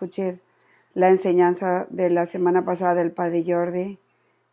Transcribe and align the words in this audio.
escuché 0.00 0.40
la 0.94 1.10
enseñanza 1.10 1.86
de 1.90 2.08
la 2.08 2.24
semana 2.24 2.64
pasada 2.64 2.94
del 2.94 3.12
Padre 3.12 3.44
Jordi 3.46 3.98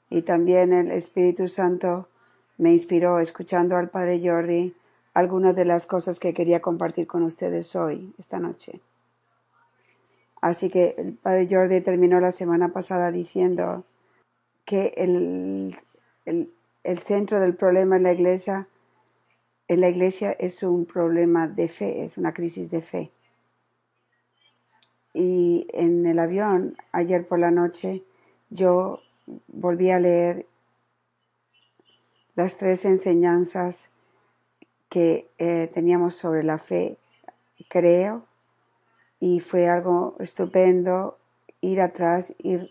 y 0.10 0.24
también 0.24 0.74
el 0.74 0.92
Espíritu 0.92 1.48
Santo 1.48 2.10
me 2.58 2.72
inspiró 2.72 3.20
escuchando 3.20 3.78
al 3.78 3.90
Padre 3.90 4.20
Jordi 4.22 4.76
algunas 5.14 5.56
de 5.56 5.64
las 5.64 5.86
cosas 5.86 6.20
que 6.20 6.34
quería 6.34 6.62
compartir 6.62 7.08
con 7.08 7.24
ustedes 7.24 7.78
hoy, 7.78 8.14
esta 8.18 8.40
noche. 8.40 8.82
Así 10.42 10.70
que 10.70 10.96
el 10.98 11.14
Padre 11.14 11.48
Jordi 11.50 11.80
terminó 11.80 12.20
la 12.20 12.32
semana 12.32 12.74
pasada 12.74 13.10
diciendo 13.10 13.86
que 14.66 14.94
el, 14.98 15.78
el 16.26 17.00
centro 17.00 17.40
del 17.40 17.56
problema 17.56 17.96
en 17.96 18.04
la 18.04 18.12
iglesia 18.12 18.68
en 19.70 19.80
la 19.80 19.88
iglesia 19.88 20.32
es 20.32 20.62
un 20.64 20.86
problema 20.86 21.48
de 21.48 21.70
fe, 21.70 22.04
es 22.04 22.18
una 22.18 22.34
crisis 22.34 22.70
de 22.70 22.82
fe. 22.82 23.12
Y 25.20 25.66
en 25.74 26.06
el 26.06 26.20
avión, 26.20 26.78
ayer 26.92 27.28
por 27.28 27.40
la 27.40 27.50
noche, 27.50 28.04
yo 28.52 29.00
volví 29.48 29.90
a 29.90 30.00
leer 30.00 30.46
las 32.36 32.58
tres 32.58 32.86
enseñanzas 32.86 33.90
que 34.90 35.28
eh, 35.40 35.72
teníamos 35.74 36.14
sobre 36.14 36.44
la 36.44 36.60
fe, 36.60 37.00
creo, 37.68 38.26
y 39.20 39.40
fue 39.40 39.68
algo 39.68 40.16
estupendo 40.20 41.18
ir 41.62 41.82
atrás 41.82 42.36
ir, 42.38 42.70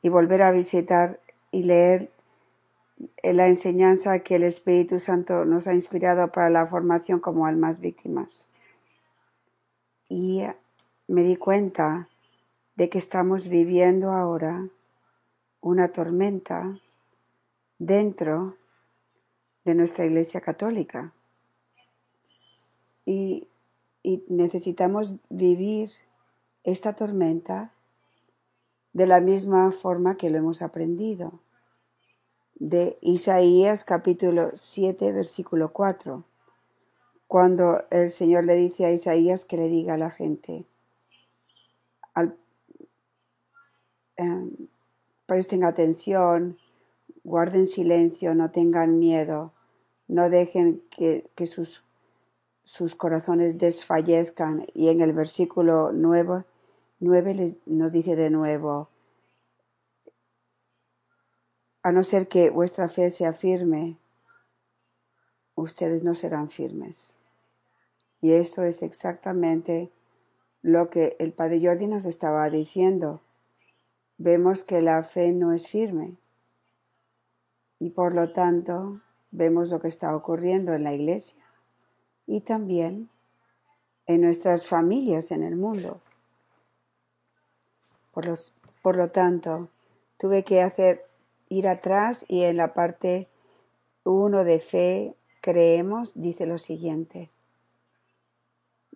y 0.00 0.08
volver 0.08 0.40
a 0.40 0.52
visitar 0.52 1.20
y 1.50 1.64
leer 1.64 2.10
la 3.22 3.46
enseñanza 3.46 4.20
que 4.20 4.36
el 4.36 4.44
Espíritu 4.44 5.00
Santo 5.00 5.44
nos 5.44 5.66
ha 5.66 5.74
inspirado 5.74 6.32
para 6.32 6.48
la 6.48 6.66
formación 6.66 7.20
como 7.20 7.44
almas 7.44 7.78
víctimas. 7.78 8.48
Y 10.08 10.44
me 11.06 11.22
di 11.22 11.36
cuenta 11.36 12.08
de 12.76 12.88
que 12.88 12.98
estamos 12.98 13.48
viviendo 13.48 14.10
ahora 14.10 14.68
una 15.60 15.92
tormenta 15.92 16.80
dentro 17.78 18.56
de 19.64 19.74
nuestra 19.74 20.06
Iglesia 20.06 20.40
Católica. 20.40 21.12
Y, 23.04 23.48
necesitamos 24.28 25.14
vivir 25.30 25.90
esta 26.62 26.94
tormenta 26.94 27.72
de 28.92 29.06
la 29.06 29.20
misma 29.20 29.72
forma 29.72 30.18
que 30.18 30.28
lo 30.28 30.36
hemos 30.36 30.60
aprendido 30.60 31.40
de 32.56 32.98
Isaías 33.00 33.84
capítulo 33.84 34.50
7 34.54 35.10
versículo 35.12 35.72
4, 35.72 36.22
cuando 37.26 37.82
el 37.90 38.10
Señor 38.10 38.44
le 38.44 38.56
dice 38.56 38.84
a 38.84 38.92
Isaías 38.92 39.46
que 39.46 39.56
le 39.56 39.68
diga 39.68 39.94
a 39.94 39.98
la 39.98 40.10
gente, 40.10 40.66
em, 44.16 44.50
presten 45.26 45.64
atención, 45.64 46.58
guarden 47.24 47.66
silencio, 47.66 48.34
no 48.34 48.50
tengan 48.50 48.98
miedo, 48.98 49.52
no 50.08 50.30
dejen 50.30 50.82
que, 50.90 51.24
sus, 51.46 51.84
sus, 52.64 52.94
corazones 52.94 53.58
desfallezcan. 53.58 54.66
Y 54.74 54.88
en 54.88 55.00
el 55.00 55.12
versículo 55.12 55.92
9, 55.92 56.44
9 57.00 57.56
nos 57.66 57.92
dice 57.92 58.16
de 58.16 58.30
nuevo, 58.30 58.88
a 61.82 61.92
no 61.92 62.02
ser 62.02 62.28
que 62.28 62.50
vuestra 62.50 62.88
fe 62.88 63.10
sea 63.10 63.32
firme, 63.32 63.98
ustedes 65.54 66.02
no 66.02 66.14
serán 66.14 66.48
firmes. 66.48 67.12
Y 68.20 68.32
eso 68.32 68.64
es 68.64 68.82
exactamente 68.82 69.90
lo 70.62 70.88
que 70.88 71.14
el 71.18 71.32
Padre 71.32 71.60
Jordi 71.62 71.86
nos 71.86 72.06
estaba 72.06 72.48
diciendo. 72.48 73.20
Vemos 74.16 74.62
que 74.62 74.80
la 74.80 75.02
fe 75.02 75.32
no 75.32 75.52
es 75.52 75.66
firme 75.66 76.16
y 77.78 77.90
por 77.90 78.14
lo 78.14 78.32
tanto 78.32 79.00
vemos 79.30 79.70
lo 79.70 79.80
que 79.80 79.88
está 79.88 80.14
ocurriendo 80.14 80.72
en 80.72 80.84
la 80.84 80.94
iglesia 80.94 81.42
y 82.26 82.40
también 82.40 83.10
en 84.06 84.20
nuestras 84.20 84.66
familias 84.66 85.30
en 85.30 85.42
el 85.42 85.56
mundo. 85.56 86.00
Por, 88.12 88.26
los, 88.26 88.54
por 88.82 88.96
lo 88.96 89.10
tanto, 89.10 89.68
tuve 90.18 90.44
que 90.44 90.62
hacer 90.62 91.04
ir 91.48 91.66
atrás 91.68 92.24
y 92.28 92.44
en 92.44 92.56
la 92.56 92.74
parte 92.74 93.28
1 94.04 94.44
de 94.44 94.60
fe 94.60 95.16
creemos 95.40 96.12
dice 96.14 96.46
lo 96.46 96.58
siguiente. 96.58 97.30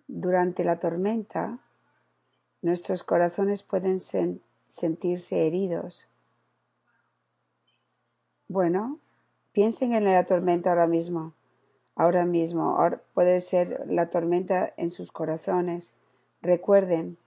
Durante 0.07 0.63
la 0.63 0.79
tormenta, 0.79 1.59
nuestros 2.61 3.03
corazones 3.03 3.63
pueden 3.63 3.99
sentirse 4.69 5.45
heridos. 5.45 6.07
Bueno, 8.47 8.99
piensen 9.51 9.93
en 9.93 10.05
la 10.05 10.25
tormenta 10.25 10.69
ahora 10.69 10.87
mismo. 10.87 11.33
Ahora 11.95 12.25
mismo 12.25 12.77
puede 13.13 13.41
ser 13.41 13.83
la 13.87 14.09
tormenta 14.09 14.73
en 14.77 14.89
sus 14.89 15.11
corazones. 15.11 15.93
Recuerden 16.41 17.17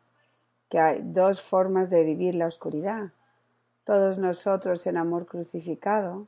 que 0.70 0.78
hay 0.78 1.02
dos 1.04 1.42
formas 1.42 1.90
de 1.90 2.04
vivir 2.04 2.34
la 2.34 2.46
oscuridad. 2.46 3.10
Todos 3.84 4.18
nosotros 4.18 4.86
en 4.86 4.96
amor 4.96 5.26
crucificado 5.26 6.26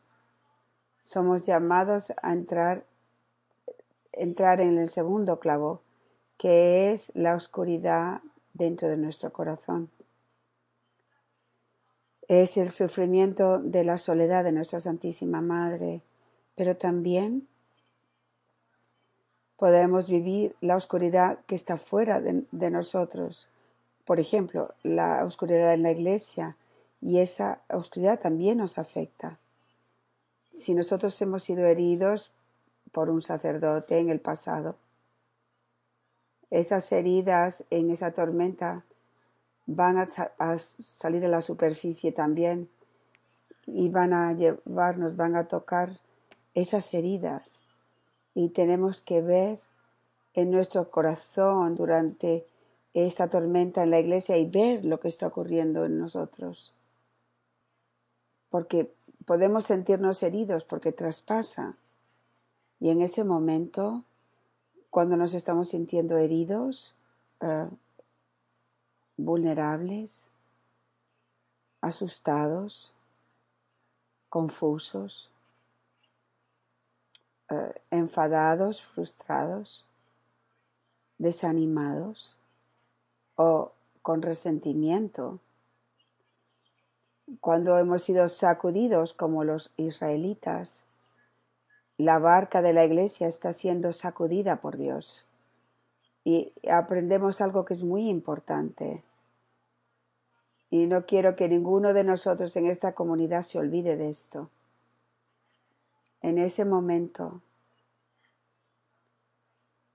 somos 1.03 1.47
llamados 1.47 2.13
a 2.23 2.33
entrar, 2.33 2.85
entrar 4.13 4.61
en 4.61 4.77
el 4.79 4.89
segundo 4.89 5.39
clavo, 5.39 5.81
que 6.37 6.93
es 6.93 7.13
la 7.15 7.35
oscuridad 7.35 8.21
dentro 8.53 8.89
de 8.89 8.97
nuestro 8.97 9.33
corazón. 9.33 9.91
Es 12.29 12.57
el 12.57 12.71
sufrimiento 12.71 13.59
de 13.59 13.85
la 13.85 13.99
soledad 13.99 14.45
de 14.45 14.53
nuestra 14.53 14.81
Santísima 14.81 15.43
Madre, 15.43 16.01
pero 16.55 16.77
también 16.77 17.47
podemos 19.57 20.09
vivir 20.09 20.57
la 20.61 20.77
oscuridad 20.77 21.39
que 21.47 21.55
está 21.55 21.77
fuera 21.77 22.21
de, 22.21 22.71
nosotros. 22.71 23.49
Por 24.05 24.21
ejemplo, 24.21 24.75
la 24.83 25.25
oscuridad 25.25 25.75
en 25.75 25.83
la 25.83 25.91
iglesia, 25.91 26.57
y 27.01 27.19
esa 27.19 27.61
oscuridad 27.69 28.19
también 28.19 28.59
nos 28.59 28.79
afecta. 28.79 29.39
Si 30.53 30.75
nosotros 30.75 31.21
hemos 31.21 31.45
sido 31.45 31.67
heridos 31.67 32.33
por 32.93 33.11
un 33.11 33.21
sacerdote 33.21 33.99
en 33.99 34.09
el 34.09 34.21
pasado, 34.21 34.77
esas 36.51 36.91
heridas 36.93 37.65
en 37.71 37.91
esa 37.91 38.13
tormenta 38.13 38.85
van 39.67 39.97
a, 39.99 40.09
salir 40.59 41.25
a 41.25 41.29
la 41.29 41.43
superficie 41.43 42.13
también 42.13 42.69
y 43.67 43.89
van 43.89 44.13
a 44.13 44.33
llevarnos, 44.33 45.17
van 45.17 45.37
a 45.37 45.49
tocar 45.49 46.01
esas 46.55 46.93
heridas 46.95 47.63
y 48.35 48.51
tenemos 48.51 49.03
que 49.03 49.23
ver 49.23 49.59
en 50.35 50.51
nuestro 50.51 50.91
corazón 50.91 51.75
durante 51.75 52.47
esta 52.93 53.29
tormenta 53.29 53.83
en 53.83 53.91
la 53.91 54.01
iglesia 54.01 54.37
y 54.37 54.49
ver 54.49 54.85
lo 54.85 55.01
que 55.01 55.09
está 55.09 55.27
ocurriendo 55.27 55.85
en 55.85 55.99
nosotros 55.99 56.75
porque 58.55 58.95
podemos 59.27 59.65
sentirnos 59.65 60.23
heridos 60.23 60.65
porque 60.65 60.93
traspasa. 60.93 61.77
Y 62.79 62.91
en 62.91 63.01
ese 63.01 63.25
momento, 63.25 64.05
cuando 64.91 65.17
nos 65.17 65.35
estamos 65.35 65.71
sintiendo 65.71 66.19
heridos, 66.19 66.95
eh, 67.41 67.67
vulnerables, 69.17 70.31
asustados, 71.81 72.95
confusos, 74.29 75.31
eh, 77.51 77.83
enfadados, 77.91 78.83
frustrados, 78.83 79.87
desanimados 81.19 82.37
o 83.37 83.73
con 84.03 84.23
resentimiento 84.23 85.41
cuando 87.41 87.79
hemos 87.79 88.03
sido 88.03 88.29
sacudidos 88.29 89.15
como 89.15 89.45
los 89.45 89.73
israelitas, 89.77 90.85
la 91.97 92.19
barca 92.19 92.61
de 92.63 92.73
la 92.73 92.85
iglesia 92.85 93.29
está 93.29 93.53
siendo 93.53 93.93
sacudida 93.93 94.61
por 94.61 94.77
Dios. 94.77 95.25
Y 96.25 96.53
aprendemos 96.71 97.41
algo 97.41 97.65
que 97.65 97.75
es 97.75 97.83
muy 97.83 98.09
importante. 98.09 99.03
Y 100.71 100.87
no 100.87 101.07
quiero 101.07 101.37
que 101.37 101.49
ninguno 101.49 101.93
de 101.93 102.03
nosotros 102.05 102.57
en 102.57 102.67
esta 102.67 102.93
comunidad 102.93 103.43
se 103.43 103.59
olvide 103.59 103.97
de 103.97 104.09
esto. 104.09 104.49
En 106.23 106.39
ese 106.39 106.65
momento, 106.65 107.43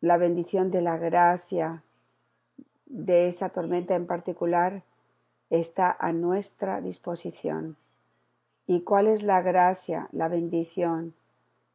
la 0.02 0.18
bendición 0.18 0.72
de 0.72 0.82
la 0.82 0.98
gracia 0.98 1.84
de 2.86 3.28
esa 3.28 3.50
tormenta 3.50 3.96
en 3.96 4.06
particular 4.06 4.84
está 5.50 5.96
a 6.00 6.14
nuestra 6.14 6.82
disposición. 6.82 7.78
¿Y 8.68 8.82
cuál 8.82 9.08
es 9.08 9.24
la 9.24 9.42
gracia, 9.42 10.08
la 10.12 10.28
bendición 10.28 11.14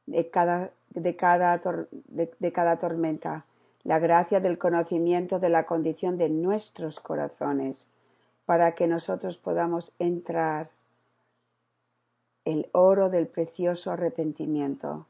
de 0.06 0.30
cada, 0.30 0.70
de 0.90 1.16
cada, 1.16 1.60
de, 2.06 2.52
cada 2.52 2.78
tormenta? 2.78 3.44
La 3.84 3.98
gracia 3.98 4.40
del 4.40 4.58
conocimiento 4.58 5.38
de 5.38 5.50
la 5.50 5.66
condición 5.66 6.16
de 6.16 6.30
nuestros 6.30 7.00
corazones, 7.00 7.88
para 8.46 8.74
que 8.74 8.86
nosotros 8.86 9.38
podamos 9.38 9.92
entrar 9.98 10.70
el 12.44 12.68
oro 12.72 13.08
del 13.10 13.26
precioso 13.26 13.90
arrepentimiento. 13.90 15.06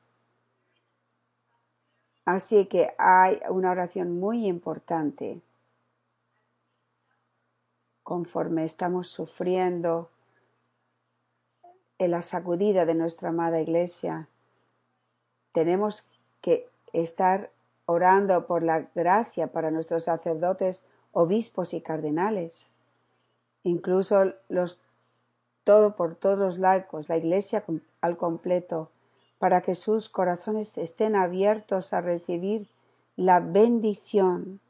Así 2.24 2.66
que 2.66 2.94
hay 2.98 3.40
una 3.50 3.70
oración 3.70 4.18
muy 4.18 4.46
importante 4.46 5.40
conforme 8.02 8.64
estamos 8.64 9.08
sufriendo 9.08 10.10
en 11.98 12.10
la 12.10 12.22
sacudida 12.22 12.86
de 12.86 12.94
nuestra 12.94 13.30
amada 13.30 13.60
iglesia. 13.60 14.28
Tenemos 15.52 16.08
que 16.40 16.68
estar 16.92 17.50
orando 17.86 18.46
por 18.46 18.62
la 18.62 18.88
gracia 18.94 19.48
para 19.48 19.70
nuestros 19.70 20.04
sacerdotes, 20.04 20.84
obispos 21.12 21.75
y 21.75 21.81
cardenales, 21.81 22.70
incluso 23.62 24.32
los 24.48 24.81
todo 25.64 25.96
por 25.96 26.14
todos 26.14 26.38
los 26.38 26.58
laicos, 26.58 27.08
la 27.08 27.16
iglesia 27.16 27.64
al 28.02 28.16
completo, 28.16 28.90
para 29.38 29.62
que 29.62 29.75
sus 29.75 30.08
corazones 30.08 30.78
estén 30.78 31.16
abiertos 31.16 31.92
a 31.92 32.00
recibir 32.00 32.69
la 33.16 33.40
bendición 33.40 34.60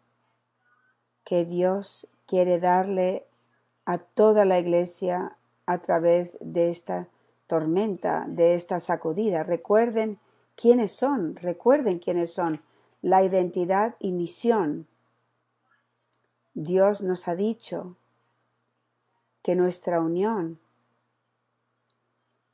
que 1.24 1.44
Dios 1.44 2.06
quiere 2.26 2.60
darle 2.60 3.26
a 3.84 3.98
toda 3.98 4.44
la 4.44 4.58
iglesia 4.58 5.36
a 5.66 5.78
través 5.78 6.36
de 6.40 6.70
esta 6.70 7.08
tormenta, 7.46 8.24
de 8.28 8.54
esta 8.54 8.80
sacudida. 8.80 9.42
Recuerden 9.42 10.18
quiénes 10.56 10.92
son, 10.92 11.36
recuerden 11.36 11.98
quiénes 11.98 12.32
son, 12.32 12.60
la 13.04 13.22
identidad 13.22 13.96
y 13.98 14.12
misión. 14.12 14.86
Dios 16.54 17.02
nos 17.02 17.28
ha 17.28 17.36
dicho 17.36 17.96
que 19.42 19.54
nuestra 19.54 20.00
unión 20.00 20.58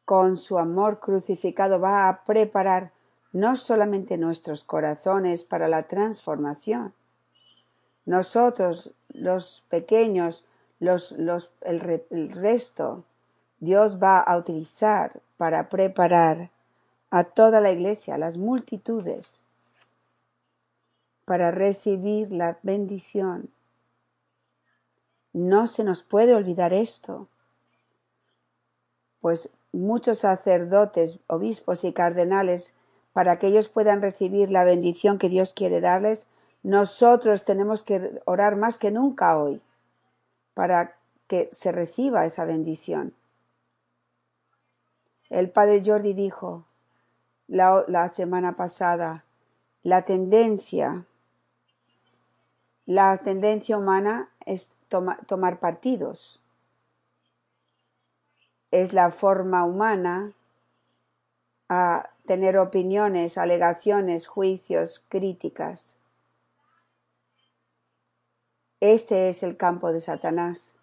con 0.05 0.37
su 0.37 0.59
amor 0.59 0.99
crucificado 0.99 1.79
va 1.79 2.09
a 2.09 2.25
preparar 2.25 2.91
no 3.33 3.55
solamente 3.55 4.19
nuestros 4.19 4.65
corazones 4.65 5.45
para 5.45 5.69
la 5.69 5.85
transformación. 5.85 6.95
Nosotros, 8.05 8.91
los 9.11 9.63
pequeños, 9.69 10.45
los, 10.81 11.13
los, 11.13 11.53
el, 11.61 12.03
el 12.11 12.33
resto, 12.33 13.05
Dios 13.61 14.03
va 14.03 14.19
a 14.19 14.37
utilizar 14.37 15.21
para 15.37 15.69
preparar 15.69 16.51
a 17.11 17.23
toda 17.23 17.61
la 17.61 17.71
iglesia, 17.71 18.17
a 18.17 18.19
las 18.19 18.37
multitudes, 18.37 19.43
para 21.31 21.53
recibir 21.53 22.33
la 22.33 22.59
bendición. 22.65 23.51
No 25.33 25.69
se 25.69 25.85
nos 25.85 26.03
puede 26.03 26.35
olvidar 26.35 26.73
esto, 26.73 27.29
pues 29.21 29.49
muchos 29.71 30.19
sacerdotes, 30.19 31.21
obispos 31.29 31.85
y 31.85 31.93
cardenales, 31.93 32.75
para 33.13 33.39
que 33.39 33.47
ellos 33.47 33.69
puedan 33.69 34.03
recibir 34.03 34.51
la 34.51 34.65
bendición 34.65 35.19
que 35.19 35.29
Dios 35.29 35.55
quiere 35.55 35.81
darles, 35.81 36.27
nosotros 36.65 37.45
tenemos 37.45 37.85
que 37.85 38.21
orar 38.25 38.57
más 38.57 38.77
que 38.77 38.91
nunca 38.91 39.39
hoy 39.39 39.63
para 40.55 40.97
que 41.29 41.49
se 41.53 41.71
reciba 41.71 42.27
esa 42.27 42.45
bendición. 42.45 43.15
El 45.29 45.49
padre 45.49 45.81
Jordi 45.87 46.13
dijo 46.13 46.65
la, 47.47 48.09
semana 48.09 48.57
pasada, 48.57 49.25
la 49.85 50.03
tendencia, 50.03 51.07
la 52.91 53.19
tendencia 53.19 53.79
humana 53.79 54.29
es 54.47 54.77
tomar 54.89 55.61
partidos 55.61 56.41
es 58.71 58.93
la 58.93 59.11
forma 59.11 59.65
humana 59.65 60.33
a 61.69 62.11
tener 62.27 62.59
opiniones, 62.59 63.39
alegaciones, 63.39 64.27
juicios, 64.27 65.05
críticas. 65.09 65.97
Este 68.81 69.29
es 69.29 69.43
el 69.43 69.57
campo 69.57 69.93
de 69.93 70.01
Satanás. 70.01 70.75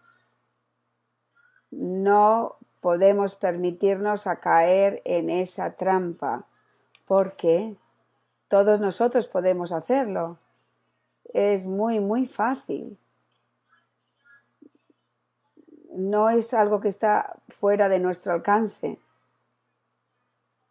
No 1.71 2.55
podemos 2.79 3.35
permitirnos 3.35 4.27
a 4.27 4.39
caer 4.39 5.01
en 5.03 5.29
esa 5.29 5.73
trampa, 5.73 6.45
porque 7.05 7.75
todos 8.47 8.79
nosotros 8.79 9.27
podemos 9.27 9.71
hacerlo. 9.71 10.37
Es 11.37 11.65
muy, 11.65 11.99
muy 11.99 12.25
fácil 12.25 12.97
no 15.97 16.29
es 16.29 16.53
algo 16.53 16.79
que 16.79 16.89
está 16.89 17.37
fuera 17.49 17.89
de 17.89 17.99
nuestro 17.99 18.31
alcance. 18.33 18.99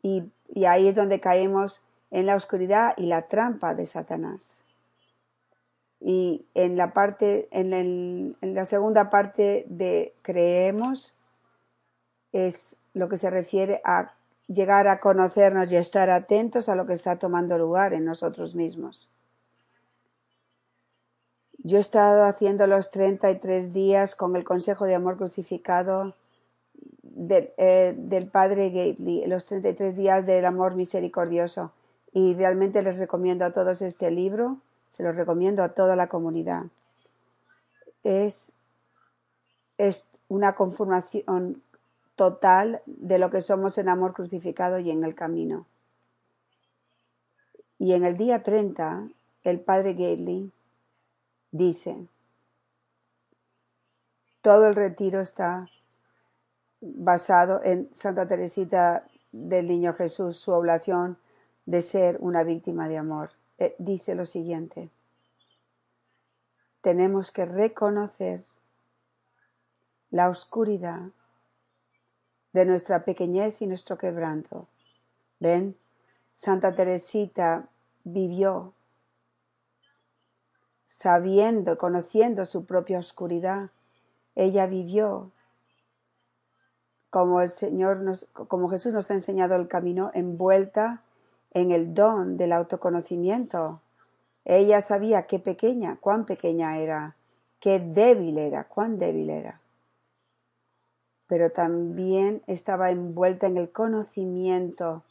Y, 0.02 0.30
ahí 0.66 0.86
es 0.86 0.94
donde 0.94 1.18
caemos 1.18 1.82
en 2.12 2.26
la 2.26 2.36
oscuridad 2.36 2.94
y 2.96 3.06
la 3.06 3.22
trampa 3.22 3.74
de 3.74 3.86
Satanás. 3.86 4.60
Y 6.00 6.46
en 6.54 6.76
la 6.76 6.92
parte, 6.92 7.48
en, 7.50 7.72
en 7.72 8.54
la 8.54 8.64
segunda 8.64 9.10
parte 9.10 9.66
de 9.68 10.14
creemos, 10.22 11.14
es 12.32 12.80
lo 12.94 13.08
que 13.08 13.18
se 13.18 13.28
refiere 13.28 13.80
a 13.84 14.14
llegar 14.46 14.86
a 14.86 15.00
conocernos 15.00 15.72
y 15.72 15.76
estar 15.76 16.08
atentos 16.08 16.68
a 16.68 16.76
lo 16.76 16.86
que 16.86 16.92
está 16.92 17.18
tomando 17.18 17.58
lugar 17.58 17.92
en 17.94 18.04
nosotros 18.04 18.54
mismos. 18.54 19.10
Yo 21.66 21.78
he 21.78 21.80
estado 21.80 22.22
haciendo 22.22 22.68
los 22.68 22.92
33 22.92 23.72
días 23.72 24.14
con 24.14 24.36
el 24.36 24.44
Consejo 24.44 24.84
de 24.84 24.94
Amor 24.94 25.16
Crucificado 25.16 26.14
eh, 27.28 27.92
del 27.98 28.28
Padre 28.28 28.70
Gately, 28.70 29.26
los 29.26 29.46
33 29.46 29.96
días 29.96 30.24
del 30.26 30.44
amor 30.44 30.76
misericordioso. 30.76 31.72
Y 32.12 32.34
realmente 32.34 32.82
les 32.82 32.98
recomiendo 32.98 33.44
a 33.44 33.50
todos 33.50 33.82
este 33.82 34.12
libro, 34.12 34.58
se 34.86 35.02
lo 35.02 35.10
recomiendo 35.10 35.64
a 35.64 35.70
toda 35.70 35.96
la 35.96 36.06
comunidad. 36.06 36.66
Es, 38.04 38.52
es 39.76 40.06
una 40.28 40.54
conformación 40.54 41.64
total 42.14 42.80
de 42.86 43.18
lo 43.18 43.28
que 43.30 43.40
somos 43.40 43.76
en 43.78 43.88
amor 43.88 44.12
crucificado 44.12 44.78
y 44.78 44.92
en 44.92 45.02
el 45.02 45.16
camino. 45.16 45.66
Y 47.80 47.94
en 47.94 48.04
el 48.04 48.16
día 48.16 48.44
30, 48.44 49.08
el 49.42 49.58
Padre 49.58 49.94
Gately 49.94 50.52
dice, 51.50 52.08
todo 54.42 54.66
el 54.66 54.74
retiro 54.74 55.20
está 55.20 55.68
basado 56.80 57.60
en 57.62 57.90
Santa 57.94 58.28
Teresita 58.28 59.06
del 59.32 59.68
Niño 59.68 59.94
Jesús, 59.94 60.36
su 60.36 60.52
oblación 60.52 61.18
de 61.64 61.82
ser 61.82 62.18
una 62.20 62.44
víctima 62.44 62.88
de 62.88 62.98
amor. 62.98 63.30
Eh, 63.58 63.74
dice 63.78 64.14
lo 64.14 64.26
siguiente, 64.26 64.90
tenemos 66.80 67.32
que 67.32 67.44
reconocer 67.44 68.44
la 70.10 70.30
oscuridad 70.30 71.10
de 72.52 72.64
nuestra 72.64 73.04
pequeñez 73.04 73.60
y 73.60 73.66
nuestro 73.66 73.98
quebranto. 73.98 74.68
Ven, 75.40 75.76
Santa 76.32 76.74
Teresita 76.74 77.68
vivió 78.04 78.72
sabiendo, 80.96 81.76
conociendo 81.76 82.46
su 82.46 82.64
propia 82.64 82.98
oscuridad, 82.98 83.68
ella 84.34 84.66
vivió 84.66 85.30
como 87.10 87.42
el 87.42 87.50
Señor 87.50 87.98
nos, 87.98 88.24
como 88.32 88.70
Jesús 88.70 88.94
nos 88.94 89.10
ha 89.10 89.14
enseñado 89.14 89.56
el 89.56 89.68
camino, 89.68 90.10
envuelta 90.14 91.02
en 91.50 91.70
el 91.70 91.92
don 91.92 92.38
del 92.38 92.52
autoconocimiento. 92.52 93.82
Ella 94.46 94.80
sabía 94.80 95.26
qué 95.26 95.38
pequeña, 95.38 95.98
cuán 96.00 96.24
pequeña 96.24 96.78
era, 96.78 97.14
qué 97.60 97.78
débil 97.78 98.38
era, 98.38 98.64
cuán 98.64 98.98
débil 98.98 99.28
era. 99.28 99.60
Pero 101.26 101.52
también 101.52 102.42
estaba 102.46 102.90
envuelta 102.90 103.48
en 103.48 103.58
el 103.58 103.70
conocimiento 103.70 105.04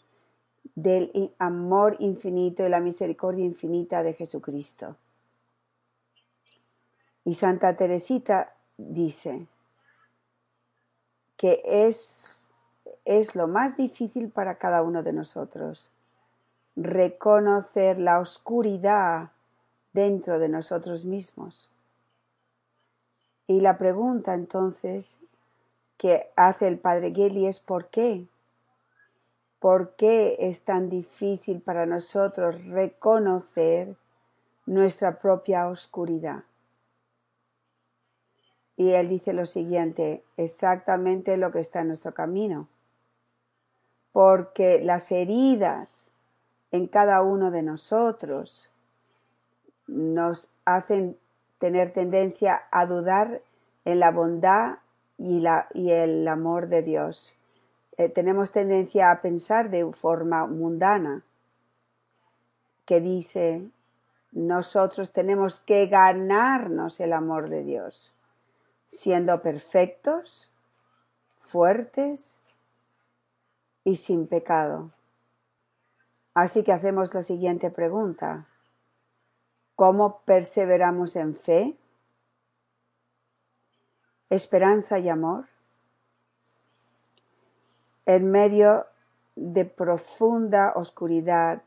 del 0.73 1.31
amor 1.37 1.95
infinito 1.99 2.65
y 2.65 2.69
la 2.69 2.79
misericordia 2.79 3.45
infinita 3.45 4.01
de 4.01 4.15
Jesucristo. 4.15 4.97
Y 7.25 7.33
Santa 7.33 7.75
Teresita 7.75 8.53
dice 8.77 9.47
que 11.35 11.61
es, 11.65 12.49
es 13.03 13.35
lo 13.35 13.47
más 13.47 13.75
difícil 13.75 14.29
para 14.29 14.55
cada 14.55 14.81
uno 14.81 15.03
de 15.03 15.11
nosotros, 15.11 15.91
reconocer 16.77 17.99
la 17.99 18.19
oscuridad 18.19 19.31
dentro 19.91 20.39
de 20.39 20.47
nosotros 20.47 21.03
mismos. 21.03 21.69
Y 23.47 23.59
la 23.59 23.77
pregunta 23.77 24.33
entonces 24.33 25.19
que 25.97 26.31
hace 26.35 26.67
el 26.67 26.79
padre 26.79 27.13
Geli 27.13 27.47
es 27.47 27.59
¿por 27.59 27.87
qué? 27.87 28.27
¿Por 29.59 29.95
qué 29.95 30.37
es 30.39 30.63
tan 30.63 30.89
difícil 30.89 31.61
para 31.61 31.85
nosotros 31.85 32.63
reconocer 32.65 33.95
nuestra 34.65 35.19
propia 35.19 35.67
oscuridad. 35.67 36.43
Y 38.77 38.91
él 38.91 39.09
dice 39.09 39.33
lo 39.33 39.45
siguiente, 39.45 40.23
exactamente 40.37 41.37
lo 41.37 41.51
que 41.51 41.59
está 41.59 41.81
en 41.81 41.87
nuestro 41.87 42.13
camino. 42.13 42.67
Porque 44.11 44.81
las 44.81 45.11
heridas 45.11 46.11
en 46.71 46.87
cada 46.87 47.21
uno 47.21 47.51
de 47.51 47.63
nosotros 47.63 48.69
nos 49.87 50.49
hacen 50.65 51.17
tener 51.59 51.93
tendencia 51.93 52.63
a 52.71 52.85
dudar 52.85 53.41
en 53.85 53.99
la 53.99 54.11
bondad 54.11 54.79
y, 55.17 55.39
la, 55.39 55.67
y 55.73 55.91
el 55.91 56.27
amor 56.27 56.67
de 56.67 56.81
Dios. 56.81 57.35
Eh, 57.97 58.09
tenemos 58.09 58.51
tendencia 58.51 59.11
a 59.11 59.21
pensar 59.21 59.69
de 59.69 59.91
forma 59.93 60.47
mundana, 60.47 61.23
que 62.85 62.99
dice, 62.99 63.67
nosotros 64.31 65.11
tenemos 65.11 65.61
que 65.61 65.87
ganarnos 65.87 66.99
el 66.99 67.13
amor 67.13 67.49
de 67.49 67.63
Dios, 67.63 68.13
siendo 68.87 69.41
perfectos, 69.41 70.51
fuertes 71.37 72.39
y 73.83 73.97
sin 73.97 74.27
pecado. 74.27 74.91
Así 76.33 76.63
que 76.63 76.73
hacemos 76.73 77.13
la 77.13 77.23
siguiente 77.23 77.71
pregunta. 77.71 78.47
¿Cómo 79.75 80.21
perseveramos 80.21 81.15
en 81.15 81.35
fe, 81.35 81.77
esperanza 84.29 84.99
y 84.99 85.09
amor? 85.09 85.47
En 88.05 88.31
medio 88.31 88.85
de 89.35 89.65
profunda 89.65 90.73
oscuridad 90.75 91.61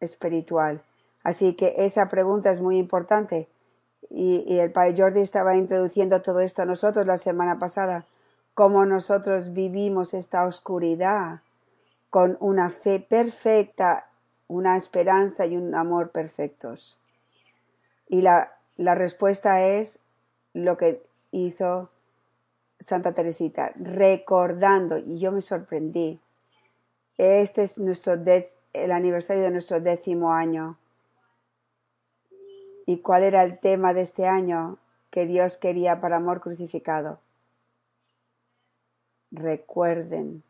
espiritual. 0.00 0.82
Así 1.22 1.54
que 1.54 1.74
esa 1.78 2.08
pregunta 2.08 2.50
es 2.50 2.60
muy 2.60 2.78
importante. 2.78 3.48
Y, 4.08 4.58
el 4.58 4.72
Padre 4.72 4.94
Jordi 4.96 5.20
estaba 5.20 5.56
introduciendo 5.56 6.22
todo 6.22 6.40
esto 6.40 6.62
a 6.62 6.66
nosotros 6.66 7.06
la 7.06 7.18
semana 7.18 7.58
pasada. 7.58 8.04
Cómo 8.54 8.84
nosotros 8.86 9.52
vivimos 9.52 10.14
esta 10.14 10.46
oscuridad 10.46 11.40
con 12.08 12.36
una 12.40 12.70
fe 12.70 12.98
perfecta, 12.98 14.06
una 14.48 14.76
esperanza 14.76 15.46
y 15.46 15.56
un 15.56 15.74
amor 15.74 16.10
perfectos. 16.10 16.98
Y 18.08 18.22
la, 18.22 18.50
la 18.76 18.94
respuesta 18.94 19.62
es 19.64 20.00
lo 20.54 20.76
que 20.76 21.02
hizo 21.30 21.88
Santa 22.80 23.12
Teresita, 23.12 23.72
recordando, 23.76 24.98
y 24.98 25.18
yo 25.18 25.30
me 25.30 25.42
sorprendí, 25.42 26.18
este 27.18 27.62
es 27.62 27.78
nuestro 27.78 28.14
el 28.72 28.92
aniversario 28.92 29.42
de 29.42 29.50
nuestro 29.50 29.80
décimo 29.80 30.32
año. 30.32 30.78
¿Y 32.90 33.02
cuál 33.02 33.22
era 33.22 33.44
el 33.44 33.60
tema 33.60 33.94
de 33.94 34.00
este 34.00 34.26
año 34.26 34.76
que 35.12 35.24
Dios 35.24 35.58
quería 35.58 36.00
para 36.00 36.16
amor 36.16 36.40
crucificado? 36.40 37.20
Recuerden. 39.30 40.42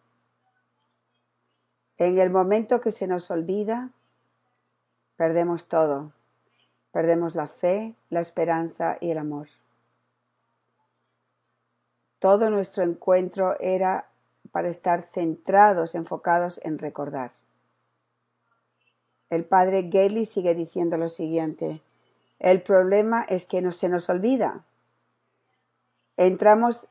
En 1.99 2.17
el 2.19 2.31
momento 2.31 2.81
que 2.81 2.93
se 2.93 3.07
nos 3.07 3.31
olvida, 3.31 3.91
perdemos 5.17 5.67
todo. 5.69 6.13
Perdemos 6.93 7.35
la 7.35 7.47
fe, 7.47 7.95
la 8.09 8.21
esperanza 8.21 8.97
y 9.03 9.11
el 9.11 9.19
amor. 9.19 9.49
Todo 12.21 12.49
nuestro 12.49 12.85
encuentro 12.85 13.61
era 13.61 14.09
para 14.51 14.71
estar 14.71 15.03
centrados, 15.03 15.95
enfocados 15.95 16.59
en 16.65 16.79
recordar. 16.79 17.33
El 19.29 19.45
padre 19.45 19.91
Gailey 19.91 20.25
sigue 20.25 20.55
diciendo 20.55 20.97
lo 20.97 21.11
siguiente. 21.11 21.83
El 22.41 22.63
problema 22.63 23.23
es 23.29 23.47
que 23.47 23.63
no 23.63 23.71
se 23.71 23.89
nos 23.89 24.11
olvida. 24.11 24.65
Entramos 26.17 26.89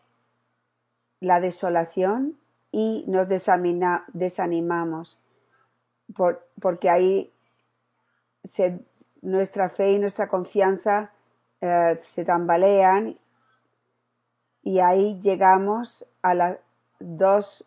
la 1.20 1.41
desolación 1.41 2.39
y 2.72 3.03
nos 3.08 3.27
desanimamos 3.27 5.20
porque 6.62 6.89
ahí 6.89 7.32
se 8.44 8.79
nuestra 9.22 9.70
fe 9.70 9.91
y 9.91 10.00
nuestra 10.00 10.27
confianza 10.27 11.12
eh, 11.62 11.98
se 12.00 12.24
tambalean 12.24 13.18
y 14.63 14.79
ahí 14.79 15.20
llegamos 15.20 16.06
a 16.22 16.34
las 16.34 16.58
dos 17.00 17.65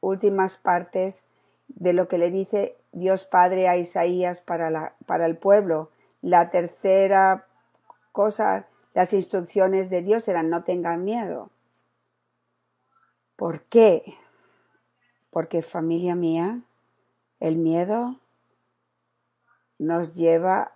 últimas 0.00 0.56
partes 0.56 1.24
de 1.68 1.92
lo 1.92 2.08
que 2.08 2.18
le 2.18 2.30
dice 2.30 2.76
Dios 2.92 3.24
Padre 3.24 3.68
a 3.68 3.76
Isaías 3.76 4.40
para, 4.40 4.70
la, 4.70 4.94
para 5.06 5.26
el 5.26 5.36
pueblo. 5.36 5.90
La 6.22 6.50
tercera 6.50 7.46
cosa, 8.12 8.68
las 8.94 9.12
instrucciones 9.12 9.90
de 9.90 10.02
Dios 10.02 10.28
eran 10.28 10.48
no 10.48 10.64
tengan 10.64 11.04
miedo. 11.04 11.50
¿Por 13.36 13.62
qué? 13.62 14.16
Porque 15.30 15.62
familia 15.62 16.14
mía, 16.14 16.62
el 17.40 17.56
miedo 17.56 18.20
nos 19.78 20.14
lleva 20.14 20.72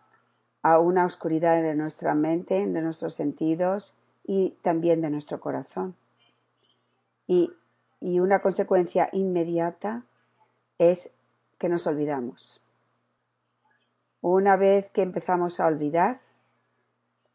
a 0.63 0.81
una 0.81 1.07
oscuridad 1.07 1.63
de 1.63 1.77
nuestra 1.77 2.15
mente, 2.15 2.67
de 2.67 2.83
nuestros 2.83 3.15
sentidos 3.15 3.95
y 4.25 4.57
también 4.63 5.01
de 5.01 5.11
nuestro 5.11 5.39
corazón. 5.39 5.95
Y, 7.29 7.53
y 8.01 8.19
una 8.19 8.43
consecuencia 8.43 9.09
inmediata 9.13 10.03
es 10.79 11.13
que 11.59 11.69
nos 11.69 11.87
olvidamos. 11.87 12.61
Una 14.29 14.57
vez 14.57 14.91
que 14.91 15.03
empezamos 15.03 15.61
a 15.61 15.69
olvidar, 15.69 16.21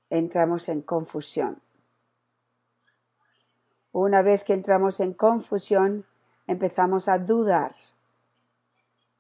entramos 0.09 0.67
en 0.67 0.81
confusión. 0.81 1.61
Una 3.93 4.21
vez 4.21 4.43
que 4.43 4.51
entramos 4.51 4.99
en 4.99 5.13
confusión, 5.13 6.05
empezamos 6.47 7.07
a 7.07 7.17
dudar. 7.17 7.73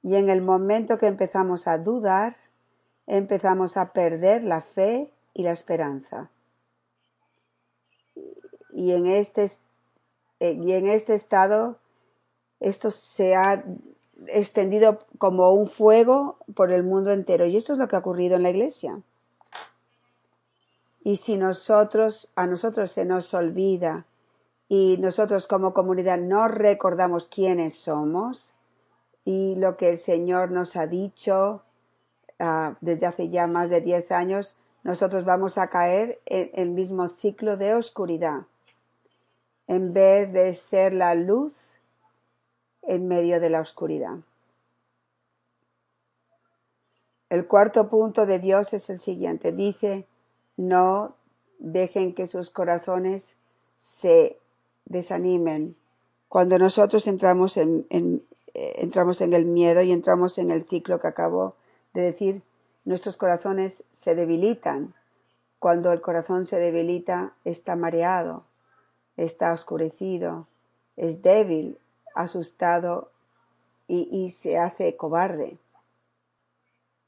Y 0.03 0.15
en 0.15 0.29
el 0.29 0.41
momento 0.41 0.97
que 0.97 1.07
empezamos 1.07 1.65
a 1.65 1.77
dudar, 1.77 2.35
empezamos 3.07 3.77
a 3.77 3.93
perder 3.93 4.43
la 4.43 4.59
fe 4.59 5.09
y 5.33 5.43
la 5.43 5.53
esperanza. 5.53 6.29
Y 8.73 8.91
en 8.91 9.05
este, 9.05 9.47
y 10.41 10.73
en 10.73 10.89
este 10.89 11.13
estado, 11.13 11.79
esto 12.59 12.91
se 12.91 13.33
ha 13.33 13.63
extendido 14.27 14.99
como 15.17 15.51
un 15.51 15.67
fuego 15.67 16.37
por 16.55 16.71
el 16.71 16.83
mundo 16.83 17.11
entero. 17.11 17.45
Y 17.45 17.57
esto 17.57 17.73
es 17.73 17.79
lo 17.79 17.87
que 17.87 17.95
ha 17.95 17.99
ocurrido 17.99 18.35
en 18.35 18.43
la 18.43 18.49
iglesia. 18.49 19.01
Y 21.03 21.17
si 21.17 21.37
nosotros, 21.37 22.29
a 22.35 22.45
nosotros 22.47 22.91
se 22.91 23.05
nos 23.05 23.33
olvida 23.33 24.05
y 24.69 24.97
nosotros 24.99 25.47
como 25.47 25.73
comunidad 25.73 26.19
no 26.19 26.47
recordamos 26.47 27.27
quiénes 27.27 27.77
somos 27.77 28.53
y 29.25 29.55
lo 29.55 29.77
que 29.77 29.89
el 29.89 29.97
Señor 29.97 30.51
nos 30.51 30.75
ha 30.75 30.87
dicho 30.87 31.61
Ah, 32.43 32.75
desde 32.81 33.05
hace 33.05 33.29
ya 33.29 33.45
más 33.45 33.69
de 33.69 33.81
10 33.81 34.11
años, 34.11 34.55
nosotros 34.81 35.25
vamos 35.25 35.59
a 35.59 35.67
caer 35.67 36.19
en 36.25 36.49
el 36.55 36.71
mismo 36.71 37.07
ciclo 37.07 37.55
de 37.55 37.75
oscuridad. 37.75 38.47
En 39.67 39.93
vez 39.93 40.33
de 40.33 40.51
ser 40.55 40.91
la 40.91 41.13
luz 41.13 41.75
en 42.83 43.07
medio 43.07 43.39
de 43.39 43.49
la 43.49 43.61
oscuridad. 43.61 44.17
El 47.29 47.47
cuarto 47.47 47.89
punto 47.89 48.25
de 48.25 48.39
Dios 48.39 48.73
es 48.73 48.89
el 48.89 48.99
siguiente. 48.99 49.53
Dice, 49.53 50.05
no 50.57 51.15
dejen 51.59 52.13
que 52.13 52.27
sus 52.27 52.49
corazones 52.49 53.37
se 53.77 54.37
desanimen. 54.85 55.75
Cuando 56.27 56.59
nosotros 56.59 57.07
entramos 57.07 57.55
en, 57.55 57.85
eh, 57.89 58.73
entramos 58.77 59.21
en 59.21 59.33
el 59.33 59.45
miedo 59.45 59.81
y 59.81 59.91
entramos 59.91 60.37
en 60.37 60.51
el 60.51 60.65
ciclo 60.65 60.99
que 60.99 61.07
acabó 61.07 61.55
de 61.93 62.01
decir, 62.01 62.43
nuestros 62.83 63.17
corazones 63.17 63.85
se 63.93 64.15
debilitan. 64.15 64.93
Cuando 65.59 65.93
el 65.93 66.01
corazón 66.01 66.45
se 66.45 66.59
debilita, 66.59 67.33
está 67.45 67.75
mareado, 67.75 68.43
está 69.15 69.53
oscurecido, 69.53 70.47
es 70.97 71.21
débil, 71.21 71.77
asustado 72.15 73.11
y, 73.87 74.29
se 74.29 74.57
hace 74.57 74.95
cobarde. 74.95 75.57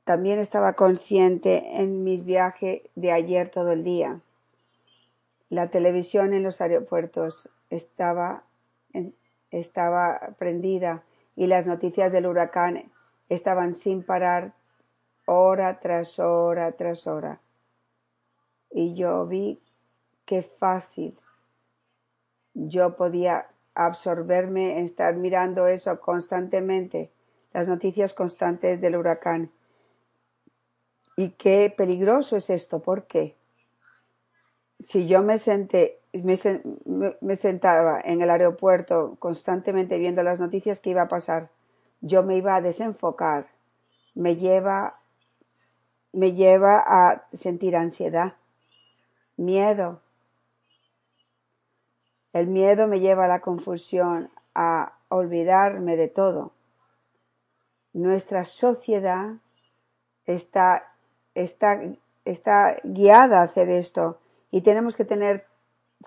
También 0.04 0.38
estaba 0.38 0.74
consciente 0.74 1.82
en 1.82 2.04
mis 2.04 2.26
viajes 2.26 2.82
de 2.96 3.14
ayer 3.14 3.50
todo 3.50 3.72
el 3.72 3.86
día. 3.86 4.20
La 5.50 5.70
televisión 5.70 6.34
en 6.34 6.44
los 6.44 6.60
aeropuertos 6.60 7.50
estaba, 7.70 8.44
estaba 9.50 10.36
prendida 10.38 11.04
y 11.38 11.48
las 11.48 11.68
noticias 11.68 12.12
del 12.12 12.28
huracán 12.28 12.92
estaban 13.30 13.74
sin 13.74 14.04
parar 14.04 14.54
hora 15.26 15.80
tras 15.80 16.20
hora 16.20 16.74
tras 16.74 17.08
hora. 17.08 17.40
Y 18.70 18.94
yo 18.94 19.26
vi 19.26 19.62
qué 20.26 20.42
fácil 20.42 21.18
yo 22.54 22.96
podía 22.96 23.48
absorberme 23.75 24.77
en 24.77 24.86
estar 24.86 25.15
mirando 25.15 25.68
eso 25.68 26.00
constantemente, 26.00 27.12
las 27.53 27.68
noticias 27.68 28.13
constantes 28.13 28.82
del 28.82 28.96
huracán. 28.96 29.51
Y 31.15 31.30
qué 31.32 31.74
peligroso 31.75 32.38
es 32.38 32.50
esto, 32.50 32.82
¿por 32.82 33.06
qué? 33.06 33.36
Si 34.80 35.08
yo 35.08 35.22
me 35.22 35.38
senté, 35.38 36.00
me, 36.13 36.38
me 37.22 37.36
sentaba 37.36 38.00
en 38.03 38.22
el 38.22 38.30
aeropuerto 38.30 39.15
constantemente 39.20 39.98
viendo 40.00 40.24
las 40.24 40.39
noticias 40.39 40.80
que 40.80 40.89
iba 40.89 41.03
a 41.03 41.08
pasar, 41.08 41.50
yo 42.01 42.22
me 42.24 42.36
iba 42.36 42.56
a 42.56 42.62
desenfocar, 42.62 43.48
me 44.13 44.36
lleva, 44.36 45.00
me 46.12 46.34
lleva 46.34 46.84
a 46.86 47.25
sentir 47.32 47.75
ansiedad, 47.75 48.36
miedo. 49.38 50.03
El 52.34 52.48
miedo 52.48 52.88
me 52.88 53.00
lleva 53.00 53.25
a 53.25 53.28
la 53.28 53.42
confusión, 53.42 54.32
a 54.56 54.94
olvidarme 55.10 55.96
de 55.96 56.08
todo. 56.08 56.52
Nuestra 57.94 58.44
sociedad 58.46 59.36
está, 60.25 60.92
está, 61.36 61.80
está 62.25 62.75
guiada 62.84 63.40
a 63.40 63.44
hacer 63.44 63.70
esto 63.70 64.20
y 64.50 64.62
tenemos 64.62 64.96
que 64.96 65.06
tener, 65.06 65.46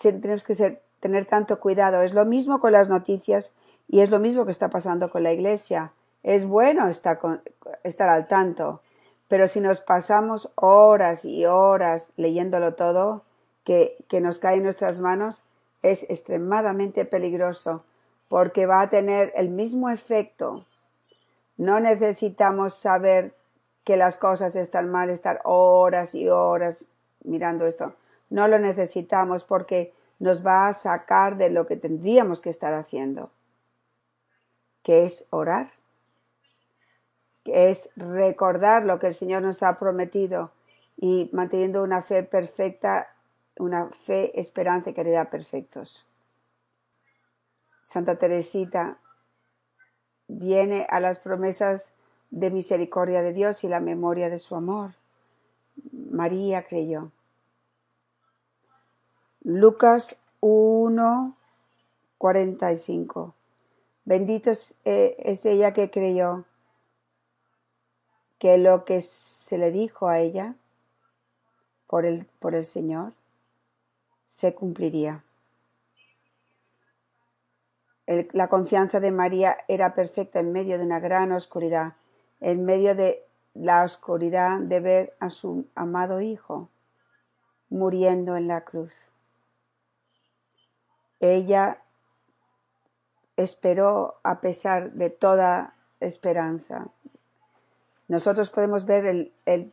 tenemos 0.00 0.44
que 0.44 0.56
ser, 0.56 0.82
tener 0.98 1.26
tanto 1.26 1.60
cuidado. 1.60 2.02
Es 2.02 2.12
lo 2.12 2.24
mismo 2.24 2.60
con 2.60 2.72
las 2.72 2.88
noticias 2.88 3.52
y 3.88 4.00
es 4.00 4.10
lo 4.10 4.18
mismo 4.18 4.44
que 4.44 4.52
está 4.52 4.68
pasando 4.68 5.10
con 5.10 5.22
la 5.22 5.32
iglesia. 5.32 5.92
Es 6.24 6.44
bueno 6.44 6.88
estar, 6.88 7.20
estar 7.84 8.08
al 8.08 8.26
tanto, 8.26 8.82
pero 9.28 9.46
si 9.46 9.60
nos 9.60 9.80
pasamos 9.80 10.50
horas 10.56 11.24
y 11.24 11.46
horas 11.46 12.12
leyéndolo 12.16 12.74
todo, 12.74 13.22
que, 13.62 14.04
que 14.08 14.20
nos 14.20 14.40
cae 14.40 14.56
en 14.56 14.64
nuestras 14.64 14.98
manos, 14.98 15.44
es 15.82 16.08
extremadamente 16.10 17.04
peligroso 17.04 17.84
porque 18.28 18.66
va 18.66 18.80
a 18.80 18.90
tener 18.90 19.32
el 19.36 19.50
mismo 19.50 19.90
efecto. 19.90 20.66
No 21.56 21.80
necesitamos 21.80 22.74
saber 22.74 23.34
que 23.84 23.96
las 23.96 24.16
cosas 24.16 24.56
están 24.56 24.90
mal, 24.90 25.10
estar 25.10 25.40
horas 25.44 26.14
y 26.14 26.28
horas 26.28 26.86
mirando 27.22 27.66
esto. 27.66 27.94
No 28.30 28.48
lo 28.48 28.58
necesitamos 28.58 29.44
porque 29.44 29.94
nos 30.18 30.44
va 30.44 30.68
a 30.68 30.74
sacar 30.74 31.36
de 31.36 31.50
lo 31.50 31.66
que 31.66 31.76
tendríamos 31.76 32.42
que 32.42 32.50
estar 32.50 32.74
haciendo, 32.74 33.30
que 34.82 35.04
es 35.04 35.26
orar, 35.30 35.72
que 37.44 37.70
es 37.70 37.90
recordar 37.96 38.84
lo 38.84 38.98
que 38.98 39.08
el 39.08 39.14
Señor 39.14 39.42
nos 39.42 39.62
ha 39.62 39.78
prometido 39.78 40.50
y 40.96 41.30
manteniendo 41.32 41.82
una 41.84 42.02
fe 42.02 42.22
perfecta, 42.22 43.14
una 43.58 43.88
fe, 43.90 44.38
esperanza 44.40 44.90
y 44.90 44.94
caridad 44.94 45.30
perfectos. 45.30 46.06
Santa 47.84 48.18
Teresita 48.18 48.98
viene 50.28 50.86
a 50.90 51.00
las 51.00 51.18
promesas 51.18 51.94
de 52.30 52.50
misericordia 52.50 53.22
de 53.22 53.32
Dios 53.32 53.64
y 53.64 53.68
la 53.68 53.80
memoria 53.80 54.28
de 54.28 54.38
su 54.38 54.56
amor. 54.56 54.94
María 55.92 56.66
creyó. 56.66 57.12
Lucas 59.42 60.16
1, 60.40 61.36
45. 62.18 63.34
Bendito 64.04 64.50
es, 64.50 64.78
eh, 64.84 65.14
es 65.18 65.46
ella 65.46 65.72
que 65.72 65.90
creyó 65.90 66.44
que 68.38 68.58
lo 68.58 68.84
que 68.84 69.00
se 69.00 69.58
le 69.58 69.70
dijo 69.70 70.08
a 70.08 70.18
ella 70.18 70.56
por 71.86 72.04
el, 72.04 72.26
por 72.40 72.54
el 72.54 72.64
Señor 72.64 73.12
se 74.26 74.54
cumpliría 74.54 75.24
la 78.06 78.48
confianza 78.48 79.00
de 79.00 79.10
María 79.10 79.56
era 79.68 79.94
perfecta 79.94 80.38
en 80.40 80.52
medio 80.52 80.78
de 80.78 80.84
una 80.84 81.00
gran 81.00 81.32
oscuridad, 81.32 81.94
en 82.40 82.64
medio 82.64 82.94
de 82.94 83.24
la 83.54 83.82
oscuridad 83.82 84.60
de 84.60 84.80
ver 84.80 85.16
a 85.18 85.30
su 85.30 85.66
amado 85.74 86.20
Hijo 86.20 86.68
muriendo 87.68 88.36
en 88.36 88.46
la 88.46 88.60
cruz. 88.60 89.12
Ella 91.18 91.82
esperó 93.36 94.20
a 94.22 94.40
pesar 94.40 94.92
de 94.92 95.10
toda 95.10 95.74
esperanza. 95.98 96.88
Nosotros 98.06 98.50
podemos 98.50 98.84
ver 98.84 99.32
el, 99.46 99.72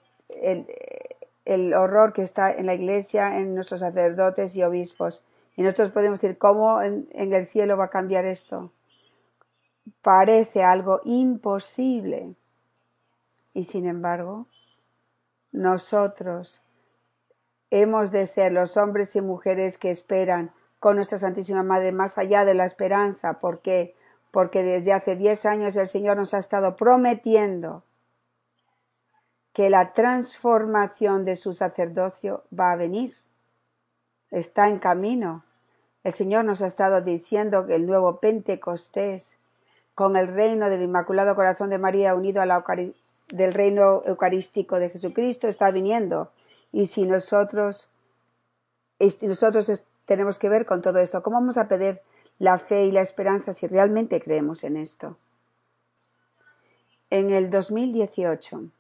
horror 1.45 2.13
que 2.13 2.21
está 2.21 2.51
en 2.51 2.65
la 2.65 2.73
iglesia, 2.73 3.37
en 3.37 3.55
nuestros 3.55 3.81
sacerdotes 3.81 4.55
y 4.55 4.63
obispos, 4.63 5.23
y 5.55 5.61
nosotros 5.61 5.91
podemos 5.91 6.19
decir, 6.19 6.37
¿cómo 6.37 6.81
en, 6.81 7.07
el 7.11 7.45
cielo 7.45 7.77
va 7.77 7.85
a 7.85 7.89
cambiar 7.89 8.25
esto? 8.25 8.71
Parece 10.01 10.63
algo 10.63 11.01
imposible. 11.03 12.35
Y 13.53 13.65
sin 13.65 13.85
embargo, 13.87 14.47
nosotros 15.51 16.61
hemos 17.69 18.11
de 18.11 18.25
ser 18.25 18.51
los 18.51 18.77
hombres 18.77 19.15
y 19.15 19.21
mujeres 19.21 19.77
que 19.77 19.91
esperan 19.91 20.51
con 20.79 20.95
nuestra 20.95 21.17
Santísima 21.17 21.63
Madre 21.63 21.91
más 21.91 22.17
allá 22.17 22.45
de 22.45 22.55
la 22.55 22.65
esperanza. 22.65 23.39
¿Por 23.39 23.61
qué? 23.61 23.95
Porque 24.31 24.63
desde 24.63 24.93
hace 24.93 25.15
diez 25.15 25.45
años 25.45 25.75
el 25.75 25.87
Señor 25.87 26.17
nos 26.17 26.33
ha 26.33 26.39
estado 26.39 26.75
prometiendo 26.75 27.83
que 29.53 29.69
la 29.69 29.93
transformación 29.93 31.25
de 31.25 31.35
su 31.35 31.53
sacerdocio 31.53 32.43
va 32.57 32.71
a 32.71 32.75
venir 32.75 33.15
está 34.31 34.67
en 34.67 34.79
camino. 34.79 35.45
El 36.03 36.11
Señor 36.11 36.43
nos 36.43 36.61
ha 36.61 36.67
estado 36.67 37.01
diciendo 37.01 37.65
que 37.65 37.75
el 37.75 37.85
nuevo 37.85 38.19
Pentecostés, 38.19 39.37
con 39.95 40.17
el 40.17 40.27
reino 40.27 40.69
del 40.69 40.81
Inmaculado 40.81 41.35
Corazón 41.35 41.69
de 41.69 41.77
María 41.77 42.15
unido 42.15 42.41
a 42.41 42.47
la 42.47 42.63
del 43.29 43.53
reino 43.53 44.01
eucarístico 44.05 44.79
de 44.79 44.89
Jesucristo, 44.89 45.47
está 45.47 45.69
viniendo. 45.69 46.31
Y 46.71 46.87
si 46.87 47.05
nosotros, 47.05 47.89
nosotros 49.21 49.83
tenemos 50.05 50.39
que 50.39 50.49
ver 50.49 50.65
con 50.65 50.81
todo 50.81 50.97
esto, 50.99 51.21
¿cómo 51.21 51.35
vamos 51.35 51.57
a 51.57 51.67
pedir 51.67 52.01
la 52.39 52.57
fe 52.57 52.85
y 52.85 52.91
la 52.91 53.01
esperanza 53.01 53.53
si 53.53 53.67
realmente 53.67 54.19
creemos 54.19 54.63
en 54.63 54.77
esto? 54.77 55.17
En 57.11 57.29
el 57.29 57.51
2018 57.51 58.71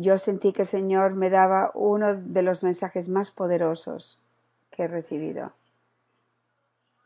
yo 0.00 0.16
sentí 0.16 0.52
que 0.52 0.62
el 0.62 0.68
Señor 0.68 1.14
me 1.14 1.28
daba 1.28 1.72
uno 1.74 2.14
de 2.14 2.42
los 2.42 2.62
mensajes 2.62 3.10
más 3.10 3.30
poderosos 3.30 4.18
que 4.70 4.84
he 4.84 4.88
recibido, 4.88 5.52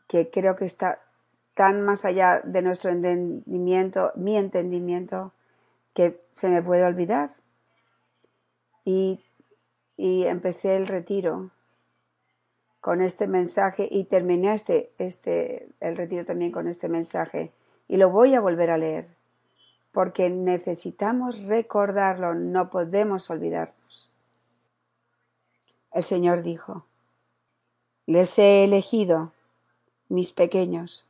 que 0.07 0.29
creo 0.29 0.55
que 0.55 0.63
está 0.63 1.01
tan 1.55 1.81
más 1.81 2.05
allá 2.05 2.41
de 2.43 2.61
nuestro 2.61 2.91
entendimiento, 2.91 4.13
mi 4.15 4.37
entendimiento, 4.37 5.33
que 5.93 6.21
se 6.33 6.49
me 6.49 6.61
puede 6.61 6.85
olvidar. 6.85 7.35
Y, 8.85 9.23
y 9.97 10.23
empecé 10.25 10.77
el 10.77 10.87
retiro 10.87 11.51
con 12.79 13.01
este 13.01 13.27
mensaje 13.27 13.87
y 13.91 14.05
terminé 14.05 14.53
este, 14.53 14.93
este, 14.99 15.67
el 15.81 15.97
retiro 15.97 16.23
también 16.23 16.51
con 16.51 16.67
este 16.67 16.87
mensaje 16.87 17.51
y 17.87 17.97
lo 17.97 18.09
voy 18.09 18.35
a 18.35 18.41
volver 18.41 18.69
a 18.69 18.77
leer 18.77 19.14
porque 19.95 20.29
necesitamos 20.29 21.45
recordarlo, 21.45 22.35
no 22.35 22.69
podemos 22.69 23.29
olvidarnos. 23.29 24.11
El 25.93 26.03
Señor 26.03 26.43
dijo, 26.43 26.85
les 28.05 28.37
he 28.37 28.65
elegido, 28.65 29.31
mis 30.09 30.33
pequeños, 30.33 31.07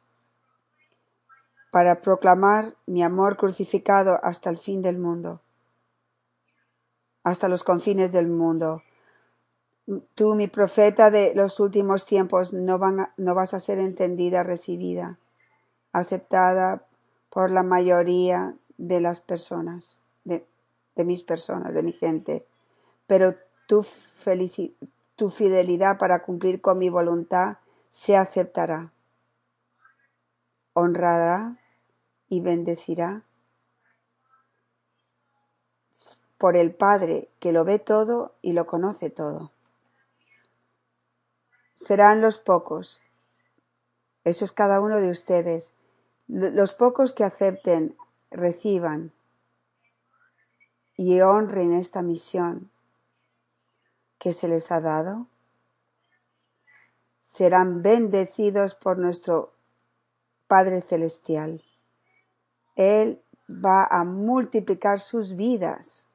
para 1.72 2.02
proclamar 2.02 2.76
mi 2.86 3.02
amor 3.02 3.38
crucificado 3.38 4.20
hasta 4.22 4.52
el 4.52 4.60
fin 4.60 4.84
del 4.84 5.00
mundo, 5.00 5.42
hasta 7.24 7.50
los 7.50 7.64
confines 7.64 8.12
del 8.12 8.28
mundo. 8.28 8.84
Tú, 10.14 10.36
mi 10.36 10.48
profeta 10.48 11.10
de 11.10 11.34
los 11.34 11.60
últimos 11.60 12.06
tiempos, 12.06 12.54
no, 12.54 12.78
vas 12.78 13.54
a 13.56 13.60
ser 13.60 13.80
entendida, 13.80 14.44
recibida, 14.44 15.18
aceptada 15.92 16.86
por 17.32 17.50
la 17.50 17.64
mayoría 17.64 18.56
de 18.78 19.02
las 19.02 19.22
personas, 19.22 20.02
de, 20.24 20.46
mis 20.98 21.24
personas, 21.24 21.74
de 21.74 21.84
mi 21.84 21.94
gente, 21.94 22.46
pero 23.08 23.36
tu, 23.68 23.86
tu 25.16 25.30
fidelidad 25.30 25.98
para 25.98 26.24
cumplir 26.24 26.62
con 26.62 26.78
mi 26.78 26.90
voluntad 26.90 27.58
se 27.90 28.18
aceptará, 28.18 28.92
honrará 30.74 31.60
y 32.28 32.42
bendecirá 32.42 33.24
por 36.38 36.58
el 36.58 36.74
Padre 36.74 37.30
que 37.40 37.52
lo 37.52 37.64
ve 37.64 37.80
todo 37.80 38.36
y 38.42 38.54
lo 38.54 38.68
conoce 38.68 39.10
todo. 39.10 39.52
Serán 41.76 42.22
los 42.22 42.38
pocos, 42.38 43.02
eso 44.24 44.46
es 44.46 44.52
cada 44.52 44.82
uno 44.82 45.00
de 45.00 45.10
ustedes, 45.10 45.74
los 46.28 46.74
pocos 46.74 47.14
que 47.14 47.24
acepten 47.24 47.96
reciban 48.32 49.14
y 50.98 51.22
honren 51.22 51.74
esta 51.74 52.02
misión 52.02 52.72
que 54.18 54.34
se 54.34 54.48
les 54.48 54.72
ha 54.72 54.82
dado, 54.82 55.28
serán 57.22 57.82
bendecidos 57.82 58.76
por 58.76 58.98
nuestro 58.98 59.54
Padre 60.48 60.82
Celestial. 60.82 61.64
Él 62.76 63.22
va 63.50 63.86
a 63.86 64.04
multiplicar 64.04 65.00
sus 65.00 65.36
vidas 65.36 66.08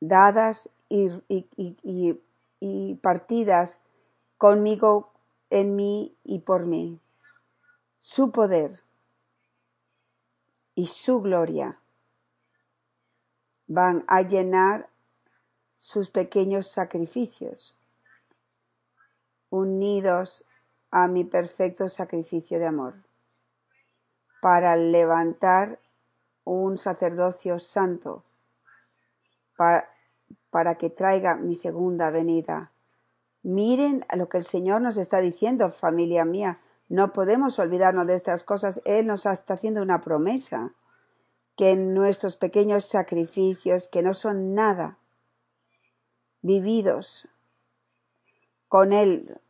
dadas 0.00 0.70
y, 0.88 1.10
y- 1.28 2.94
partidas 2.96 3.80
conmigo, 4.38 5.12
en 5.50 5.76
mí 5.76 6.16
y 6.24 6.40
por 6.40 6.66
mí. 6.66 7.00
Su 7.98 8.32
poder 8.32 8.82
y 10.76 10.86
su 10.88 11.22
gloria 11.22 11.80
van 13.66 14.04
a 14.06 14.22
llenar 14.22 14.90
sus 15.78 16.10
pequeños 16.10 16.68
sacrificios, 16.70 17.74
unidos 19.50 20.44
a 20.90 21.08
mi 21.08 21.24
perfecto 21.24 21.88
sacrificio 21.88 22.58
de 22.58 22.66
amor, 22.66 23.04
para 24.40 24.76
levantar 24.76 25.80
un 26.44 26.78
sacerdocio 26.78 27.58
santo, 27.58 28.24
pa- 29.56 29.88
para 30.50 30.76
que 30.76 30.90
traiga 30.90 31.36
mi 31.36 31.54
segunda 31.54 32.10
venida. 32.10 32.70
Miren 33.42 34.04
a 34.08 34.16
lo 34.16 34.28
que 34.28 34.38
el 34.38 34.44
Señor 34.44 34.82
nos 34.82 34.98
está 34.98 35.20
diciendo, 35.20 35.70
familia 35.70 36.24
mía. 36.24 36.60
No 36.88 37.12
podemos 37.12 37.58
olvidarnos 37.58 38.06
de 38.06 38.14
estas 38.14 38.44
cosas. 38.44 38.80
Él 38.84 39.06
nos 39.06 39.26
está 39.26 39.54
haciendo 39.54 39.82
una 39.82 40.00
promesa, 40.00 40.72
que 41.56 41.74
nuestros 41.74 42.36
pequeños 42.36 42.84
sacrificios, 42.84 43.88
que 43.88 44.02
no 44.02 44.14
son 44.14 44.54
nada, 44.54 44.98
vividos 46.42 47.28
con 48.68 48.92
Él, 48.92 49.40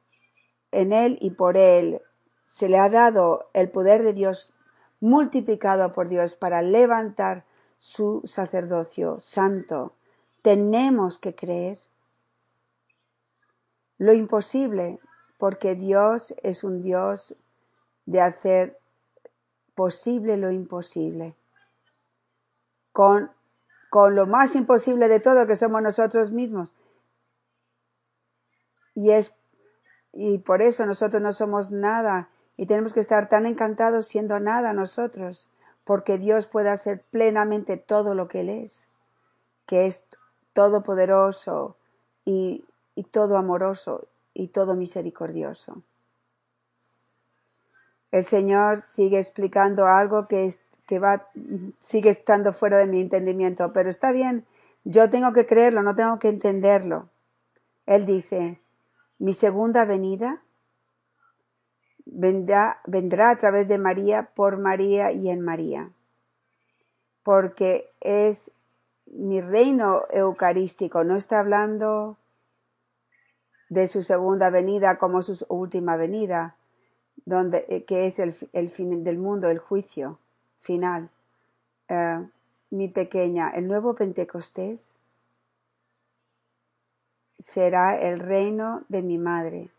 en 0.71 0.93
Él 0.93 1.19
y 1.21 1.31
por 1.31 1.57
Él, 1.57 2.01
se 2.45 2.69
le 2.69 2.79
ha 2.79 2.89
dado 2.89 3.51
el 3.55 3.71
poder 3.71 4.03
de 4.03 4.13
Dios 4.13 4.55
multiplicado 5.01 5.93
por 5.93 6.09
Dios 6.09 6.35
para 6.37 6.63
levantar 6.63 7.45
su 7.77 8.23
sacerdocio 8.25 9.21
santo. 9.21 9.95
Tenemos 10.43 11.19
que 11.19 11.35
creer 11.35 11.79
lo 13.99 14.13
imposible, 14.13 15.01
porque 15.39 15.75
Dios 15.75 16.35
es 16.43 16.65
un 16.65 16.83
Dios 16.83 17.37
de 18.07 18.21
hacer 18.21 18.79
posible 19.75 20.37
lo 20.37 20.51
imposible. 20.51 21.37
Con, 22.93 23.31
con 23.91 24.15
lo 24.15 24.27
más 24.27 24.55
imposible 24.55 25.09
de 25.09 25.21
todo 25.21 25.47
que 25.47 25.57
somos 25.57 25.83
nosotros 25.83 26.31
mismos. 26.31 26.75
Y 28.95 29.11
es 29.11 29.35
y 30.19 30.39
por 30.39 30.63
eso 30.63 30.87
nosotros 30.87 31.21
no 31.21 31.35
somos 31.35 31.73
nada 31.73 32.31
y 32.57 32.65
tenemos 32.65 32.95
que 32.95 33.01
estar 33.01 33.29
tan 33.29 33.45
encantados 33.45 34.07
siendo 34.07 34.41
nada 34.41 34.73
nosotros, 34.73 35.47
porque 35.85 36.17
Dios 36.17 36.47
puede 36.47 36.71
hacer 36.71 37.03
plenamente 37.11 37.77
todo 37.77 38.15
lo 38.15 38.27
que 38.27 38.41
Él 38.41 38.49
es, 38.49 38.89
que 39.67 39.87
es 39.87 40.07
todopoderoso 40.55 41.77
y, 42.25 42.65
y 42.95 43.03
todo 43.03 43.37
amoroso 43.37 44.09
y 44.37 44.49
todo 44.49 44.77
misericordioso. 44.77 45.83
El 48.13 48.23
Señor 48.23 48.83
sigue 48.83 49.19
explicando 49.19 49.87
algo 49.87 50.29
que, 50.29 50.53
que 50.87 50.99
va, 50.99 51.29
sigue 51.79 52.11
estando 52.11 52.53
fuera 52.53 52.79
de 52.79 52.87
mi 52.87 53.01
entendimiento, 53.01 53.73
pero 53.73 53.89
está 53.89 54.13
bien, 54.13 54.45
yo 54.85 55.09
tengo 55.09 55.33
que 55.33 55.47
creerlo, 55.47 55.83
no 55.83 55.95
tengo 55.95 56.19
que 56.19 56.29
entenderlo. 56.29 57.09
Él 57.87 58.05
dice, 58.05 58.61
mi 59.19 59.33
segunda 59.33 59.87
venida 59.87 60.43
vendrá, 62.05 62.81
vendrá 62.87 63.31
a 63.31 63.37
través 63.37 63.69
de 63.69 63.79
María, 63.79 64.31
por 64.35 64.59
María 64.59 65.13
y 65.13 65.31
en 65.31 65.41
María, 65.41 65.91
porque 67.23 67.91
es 68.01 68.51
mi 69.07 69.41
reino 69.41 70.05
eucarístico, 70.11 71.05
no 71.05 71.17
está 71.17 71.41
hablando 71.41 72.19
de 73.69 73.89
su 73.89 74.03
segunda 74.03 74.51
venida 74.51 74.99
como 74.99 75.23
su 75.23 75.45
última 75.49 75.97
venida, 75.97 76.57
donde, 77.25 77.67
eh, 77.69 77.85
que 77.85 78.07
es 78.07 78.19
el, 78.19 78.35
el 78.53 78.71
fin 78.71 79.03
del 79.03 79.19
mundo, 79.19 79.51
el 79.51 79.59
juicio 79.59 80.19
final. 80.59 81.11
Eh, 81.89 82.27
mi 82.71 82.89
pequeña, 82.89 83.51
el 83.51 83.69
nuevo 83.69 83.95
Pentecostés 83.95 84.97
será 87.39 87.99
el 87.99 88.19
reino 88.19 88.85
de 88.89 89.03
mi 89.03 89.19
madre, 89.19 89.71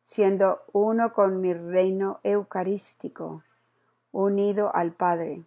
siendo 0.00 0.62
uno 0.72 1.12
con 1.12 1.40
mi 1.40 1.54
reino 1.54 2.20
eucarístico, 2.22 3.42
unido 4.10 4.74
al 4.74 4.92
Padre. 4.92 5.44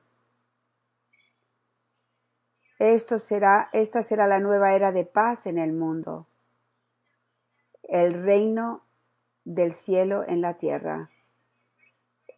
Esto 2.80 3.20
será, 3.20 3.70
esta 3.72 4.02
será 4.04 4.28
la 4.28 4.40
nueva 4.40 4.74
era 4.74 4.92
de 4.92 5.06
paz 5.06 5.46
en 5.46 5.58
el 5.58 5.74
mundo, 5.74 6.28
el 7.90 8.14
reino 8.14 8.84
del 9.44 9.74
cielo 9.74 10.24
en 10.28 10.42
la 10.42 10.56
tierra. 10.56 11.10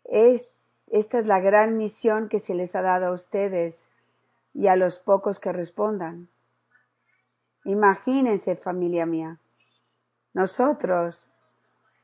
Es, 0.04 0.50
esta 0.88 1.20
es 1.20 1.28
la 1.28 1.40
gran 1.40 1.78
misión 1.78 2.30
que 2.30 2.40
se 2.40 2.56
les 2.56 2.76
ha 2.76 2.82
dado 2.82 3.08
a 3.08 3.12
ustedes 3.12 3.90
y 4.54 4.68
a 4.68 4.76
los 4.76 5.00
pocos 5.00 5.40
que 5.40 5.52
respondan. 5.52 6.30
Imagínense, 7.64 8.56
familia 8.56 9.06
mía, 9.06 9.40
nosotros, 10.34 11.32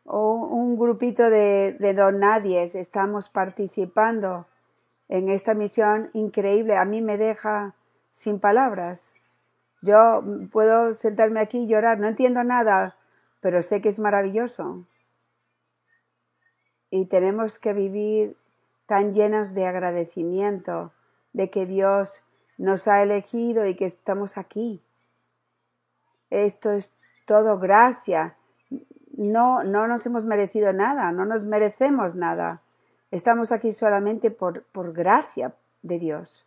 o 0.06 0.34
un 0.34 0.78
grupito 0.78 1.30
de, 1.30 1.78
de 1.80 1.94
don 1.94 2.22
estamos 2.24 3.30
participando 3.30 4.46
en 5.08 5.30
esta 5.30 5.54
misión 5.54 6.10
increíble. 6.14 6.76
A 6.76 6.86
mí 6.86 7.02
me 7.02 7.18
deja 7.18 7.76
sin 8.12 8.40
palabras. 8.40 9.16
Yo 9.82 10.24
puedo 10.52 10.94
sentarme 10.94 11.40
aquí 11.40 11.60
y 11.60 11.68
llorar, 11.68 12.00
no 12.00 12.08
entiendo 12.08 12.44
nada, 12.44 12.98
pero 13.44 13.62
sé 13.62 13.82
que 13.82 13.90
es 13.90 14.00
maravilloso. 14.00 14.86
Y 16.90 17.08
tenemos 17.08 17.60
que 17.60 17.74
vivir 17.74 18.38
tan 18.86 19.14
llenos 19.14 19.54
de 19.54 19.68
agradecimiento 19.68 20.94
de 21.34 21.50
que 21.50 21.66
Dios 21.66 22.24
nos 22.58 22.88
ha 22.88 23.04
elegido 23.04 23.68
y 23.68 23.76
que 23.76 23.86
estamos 23.86 24.38
aquí. 24.38 24.82
Esto 26.30 26.72
es 26.72 26.94
todo 27.26 27.60
gracia. 27.60 28.38
No, 29.18 29.66
no 29.66 29.88
nos 29.88 30.06
hemos 30.06 30.24
merecido 30.24 30.72
nada, 30.72 31.12
no 31.12 31.26
nos 31.26 31.44
merecemos 31.44 32.16
nada. 32.16 32.62
Estamos 33.12 33.52
aquí 33.52 33.74
solamente 33.74 34.32
por, 34.32 34.64
por 34.68 34.94
gracia 34.94 35.54
de 35.82 36.00
Dios. 36.00 36.46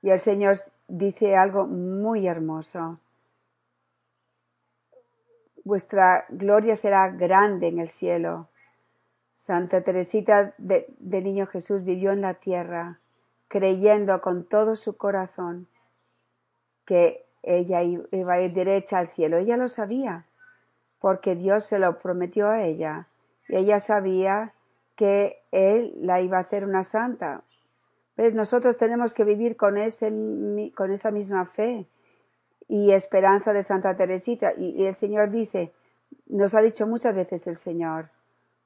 Y 0.00 0.08
el 0.08 0.18
Señor 0.18 0.56
dice 0.88 1.36
algo 1.36 1.66
muy 1.66 2.26
hermoso. 2.26 2.98
Vuestra 5.64 6.24
gloria 6.28 6.76
será 6.76 7.08
grande 7.10 7.68
en 7.68 7.78
el 7.78 7.88
cielo. 7.88 8.48
Santa 9.32 9.82
Teresita 9.82 10.54
de, 10.58 10.86
de 10.98 11.22
Niño 11.22 11.46
Jesús 11.46 11.84
vivió 11.84 12.12
en 12.12 12.20
la 12.20 12.34
tierra, 12.34 13.00
creyendo 13.48 14.20
con 14.20 14.44
todo 14.44 14.76
su 14.76 14.96
corazón 14.96 15.68
que 16.84 17.26
ella 17.42 17.82
iba 17.82 18.34
a 18.34 18.40
ir 18.40 18.52
derecha 18.52 18.98
al 18.98 19.08
cielo. 19.08 19.38
Ella 19.38 19.56
lo 19.56 19.68
sabía, 19.68 20.26
porque 20.98 21.34
Dios 21.34 21.64
se 21.64 21.78
lo 21.78 21.98
prometió 21.98 22.48
a 22.48 22.62
ella. 22.62 23.08
Y 23.48 23.56
ella 23.56 23.80
sabía 23.80 24.54
que 24.96 25.42
Él 25.50 25.94
la 25.96 26.20
iba 26.20 26.38
a 26.38 26.42
hacer 26.42 26.64
una 26.64 26.84
santa. 26.84 27.42
¿Ves? 28.16 28.34
Nosotros 28.34 28.76
tenemos 28.76 29.14
que 29.14 29.24
vivir 29.24 29.56
con, 29.56 29.78
ese, 29.78 30.10
con 30.74 30.90
esa 30.90 31.10
misma 31.10 31.46
fe 31.46 31.86
y 32.70 32.92
esperanza 32.92 33.52
de 33.52 33.64
Santa 33.64 33.96
Teresita. 33.96 34.52
Y, 34.56 34.86
el 34.86 34.94
Señor 34.94 35.30
dice, 35.30 35.74
nos 36.26 36.54
ha 36.54 36.62
dicho 36.62 36.86
muchas 36.86 37.16
veces 37.16 37.48
el 37.48 37.56
Señor, 37.56 38.10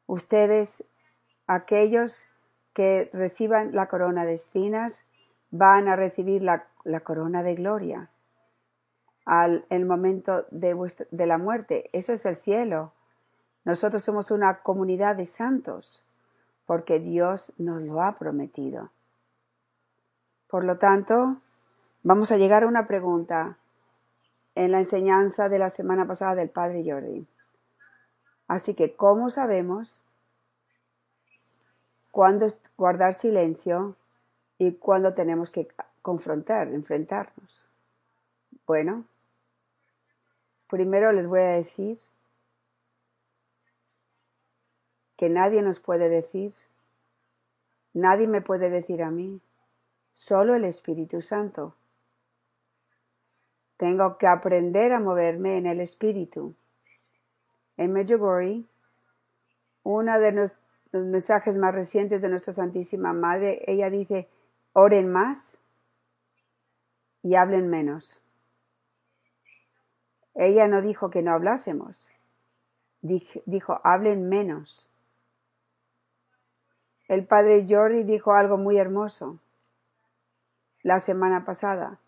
ustedes, 0.07 0.85
aquellos 1.47 2.27
que 2.75 3.09
reciban 3.15 3.75
la 3.75 3.89
corona 3.89 4.27
de 4.27 4.35
espinas, 4.35 5.05
van 5.51 5.89
a 5.89 5.97
recibir 5.97 6.43
la, 6.43 6.67
la 6.85 7.01
corona 7.01 7.43
de 7.43 7.55
gloria 7.55 8.11
al 9.25 9.65
el 9.71 9.87
momento 9.87 10.45
de, 10.51 10.75
vuestra, 10.75 11.07
de 11.11 11.27
la 11.27 11.39
muerte. 11.39 11.89
Eso 11.95 12.13
es 12.13 12.27
el 12.27 12.37
cielo. 12.37 12.93
Nosotros 13.65 14.05
somos 14.05 14.31
una 14.31 14.61
comunidad 14.61 15.17
de 15.17 15.25
santos 15.25 16.05
porque 16.67 17.01
Dios 17.01 17.55
nos 17.57 17.81
lo 17.81 18.03
ha 18.03 18.19
prometido. 18.19 18.91
Por 20.47 20.65
lo 20.65 20.77
tanto, 20.77 21.39
vamos 22.03 22.31
a 22.33 22.37
llegar 22.37 22.65
a 22.65 22.67
una 22.67 22.87
pregunta 22.87 23.57
en 24.55 24.73
la 24.73 24.79
enseñanza 24.79 25.49
de 25.49 25.59
la 25.59 25.71
semana 25.71 26.07
pasada 26.07 26.35
del 26.35 26.51
Padre 26.51 26.85
Jordi. 26.87 27.27
Así 28.47 28.75
que, 28.75 28.95
¿cómo 28.95 29.31
sabemos 29.31 30.05
cuándo 32.11 32.47
guardar 32.77 33.15
silencio 33.15 33.97
y 34.59 34.73
cuándo 34.73 35.15
tenemos 35.15 35.51
que 35.51 35.69
confrontar, 36.03 36.69
enfrentarnos? 36.69 37.67
Bueno, 38.67 39.05
primero 40.69 41.13
les 41.13 41.27
voy 41.27 41.41
a 41.41 41.57
decir 41.57 41.99
que 45.17 45.29
nadie 45.29 45.63
nos 45.63 45.81
puede 45.81 46.09
decir 46.09 46.55
Nadie 47.95 48.27
me 48.27 48.43
puede 48.43 48.71
decir 48.71 49.05
a 49.05 49.13
mí, 49.13 49.41
solo 50.15 50.57
el 50.57 50.65
Espíritu 50.65 51.23
Santo. 51.23 51.77
Tengo 53.85 54.17
que 54.17 54.27
aprender 54.27 54.95
a 54.95 54.99
moverme 54.99 55.59
en 55.59 55.67
el 55.67 55.79
Espíritu. 55.79 56.55
En 57.77 57.93
Medjugorje, 57.93 58.65
uno 59.83 60.19
de 60.19 60.33
los 60.33 60.57
mensajes 60.93 61.59
más 61.59 61.75
recientes 61.75 62.23
de 62.23 62.31
nuestra 62.31 62.55
Santísima 62.55 63.13
Madre, 63.13 63.63
ella 63.67 63.91
dice, 63.91 64.27
oren 64.73 65.13
más 65.13 65.59
y 67.23 67.35
hablen 67.35 67.69
menos. 67.69 68.23
Ella 70.35 70.67
no 70.67 70.81
dijo 70.81 71.11
que 71.11 71.21
no 71.21 71.33
hablásemos, 71.33 72.11
dijo, 73.03 73.83
hablen 73.85 74.31
menos. 74.31 74.89
El 77.07 77.27
padre 77.27 77.67
Jordi 77.69 78.03
dijo 78.03 78.33
algo 78.33 78.57
muy 78.57 78.79
hermoso 78.79 79.41
la 80.83 81.01
semana 81.01 81.45
pasada. 81.45 82.01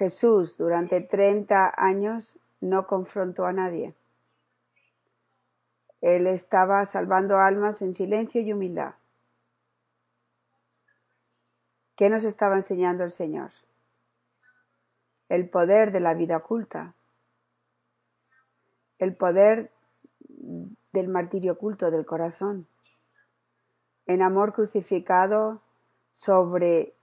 Jesús 0.00 0.56
durante 0.56 1.02
30 1.02 1.74
años 1.76 2.38
no 2.62 2.86
confrontó 2.86 3.44
a 3.44 3.52
nadie. 3.52 3.94
Él 6.00 6.26
estaba 6.26 6.86
salvando 6.86 7.36
almas 7.36 7.82
en 7.82 7.92
silencio 7.92 8.40
y 8.40 8.50
humildad. 8.50 8.94
¿Qué 11.96 12.08
nos 12.08 12.24
estaba 12.24 12.54
enseñando 12.54 13.04
el 13.04 13.10
Señor? 13.10 13.50
El 15.28 15.50
poder 15.50 15.92
de 15.92 16.00
la 16.00 16.14
vida 16.14 16.38
oculta, 16.38 16.94
el 18.98 19.14
poder 19.14 19.70
del 20.16 21.08
martirio 21.08 21.52
oculto 21.52 21.90
del 21.90 22.06
corazón, 22.06 22.66
en 24.06 24.22
amor 24.22 24.54
crucificado 24.54 25.60
sobre 26.14 26.94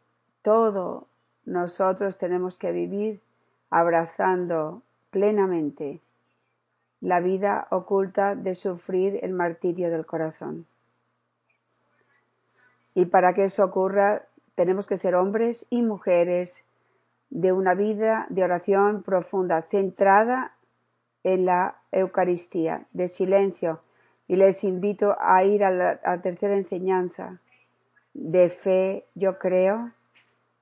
todo 0.42 1.08
nosotros 1.48 2.18
tenemos 2.18 2.58
que 2.58 2.74
vivir 2.74 3.22
abrazando 3.70 4.84
plenamente 5.12 6.02
la 7.00 7.22
vida 7.22 7.68
oculta 7.72 8.36
de 8.36 8.54
sufrir 8.54 9.20
el 9.22 9.32
martirio 9.32 9.90
del 9.90 10.06
corazón. 10.06 10.68
Y 12.94 13.06
para 13.06 13.34
que 13.34 13.46
eso 13.46 13.64
ocurra, 13.64 14.28
tenemos 14.56 14.88
que 14.88 14.98
ser 14.98 15.16
hombres 15.16 15.68
y 15.70 15.84
mujeres 15.84 16.66
de 17.30 17.54
una 17.54 17.76
vida 17.76 18.28
de 18.30 18.44
oración 18.44 19.02
profunda, 19.02 19.62
centrada 19.62 20.54
en 21.24 21.46
la 21.46 21.78
Eucaristía, 21.94 22.88
de 22.92 23.08
silencio. 23.08 23.82
Y 24.28 24.36
les 24.36 24.66
invito 24.66 25.16
a 25.20 25.46
ir 25.46 25.64
a 25.64 25.72
la 25.72 26.22
tercera 26.22 26.56
enseñanza 26.56 27.40
de 28.14 28.50
fe, 28.50 29.06
yo 29.16 29.40
creo, 29.40 29.94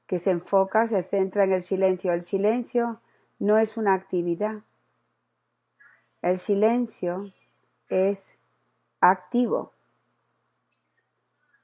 que 0.08 0.20
se 0.20 0.32
enfoca, 0.32 0.88
se 0.88 1.04
centra 1.04 1.46
en 1.46 1.54
el 1.54 1.62
silencio. 1.62 2.14
El 2.14 2.22
silencio 2.22 3.02
no 3.40 3.58
es 3.58 3.78
una 3.78 3.94
actividad, 3.94 4.62
el 6.22 6.40
silencio 6.40 7.32
es 7.90 8.38
activo, 9.00 9.74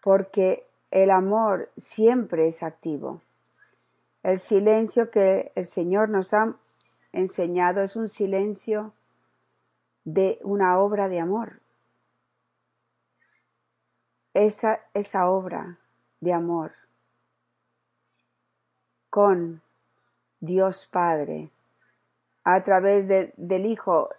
porque 0.04 0.68
el 0.92 1.10
amor 1.10 1.72
siempre 1.78 2.48
es 2.48 2.62
activo. 2.62 3.22
El 4.24 4.38
silencio 4.38 5.10
que 5.10 5.52
el 5.56 5.66
Señor 5.66 6.10
nos 6.10 6.34
ha 6.34 6.56
enseñado 7.12 7.82
es 7.82 7.96
un 7.96 8.08
silencio 8.08 8.94
de 10.04 10.40
una 10.44 10.78
obra 10.80 11.08
de 11.08 11.20
amor. 11.20 11.62
Esa, 14.34 14.82
esa 14.94 15.30
obra 15.30 15.80
de 16.20 16.34
amor 16.34 16.81
con 19.12 19.62
Dios 20.40 20.88
Padre 20.90 21.52
a 22.44 22.64
través 22.64 23.08
del 23.08 23.66
Hijo 23.68 24.10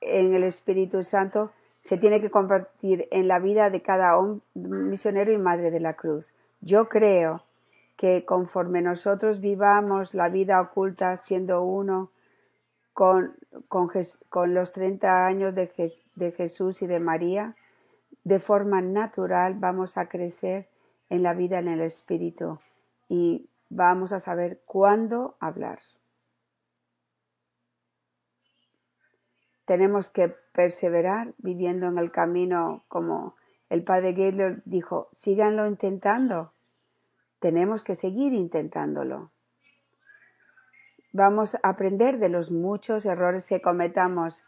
en 0.00 0.34
el 0.34 0.42
Espíritu 0.42 1.04
Santo 1.04 1.52
se 1.82 1.98
tiene 1.98 2.20
que 2.20 2.30
compartir 2.30 3.06
en 3.12 3.28
la 3.28 3.38
vida 3.38 3.70
de 3.70 3.82
cada 3.82 4.18
misionero 4.54 5.32
y 5.32 5.38
madre 5.38 5.70
de 5.70 5.80
la 5.80 5.94
cruz. 5.94 6.34
Yo 6.60 6.88
creo 6.88 7.44
que 7.96 8.24
conforme 8.24 8.82
nosotros 8.82 9.40
vivamos 9.40 10.14
la 10.14 10.28
vida 10.28 10.60
oculta 10.60 11.16
siendo 11.16 11.62
uno 11.62 12.10
con, 12.94 13.36
los 14.46 14.72
30 14.72 15.26
años 15.26 15.54
de, 15.54 15.70
de 16.14 16.32
Jesús 16.32 16.82
y 16.82 16.86
de 16.86 17.00
María, 17.00 17.54
de 18.24 18.40
forma 18.40 18.80
natural 18.80 19.54
vamos 19.58 19.98
a 19.98 20.08
crecer 20.08 20.68
en 21.10 21.22
la 21.22 21.34
vida 21.34 21.58
en 21.58 21.68
el 21.68 21.82
Espíritu 21.82 22.58
y 23.08 23.48
vamos 23.68 24.12
a 24.12 24.20
saber 24.20 24.62
cuándo 24.66 25.36
hablar. 25.40 25.80
Tenemos 29.64 30.10
que 30.10 30.28
perseverar 30.28 31.34
viviendo 31.38 31.86
en 31.86 31.98
el 31.98 32.12
camino 32.12 32.84
como 32.88 33.34
el 33.68 33.82
padre 33.82 34.12
Gaylor 34.12 34.62
dijo, 34.64 35.08
síganlo 35.12 35.66
intentando. 35.66 36.52
Tenemos 37.40 37.82
que 37.82 37.96
seguir 37.96 38.32
intentándolo. 38.32 39.32
Vamos 41.12 41.56
a 41.56 41.70
aprender 41.70 42.18
de 42.18 42.28
los 42.28 42.50
muchos 42.50 43.04
errores 43.06 43.48
que 43.48 43.60
cometamos. 43.60 44.44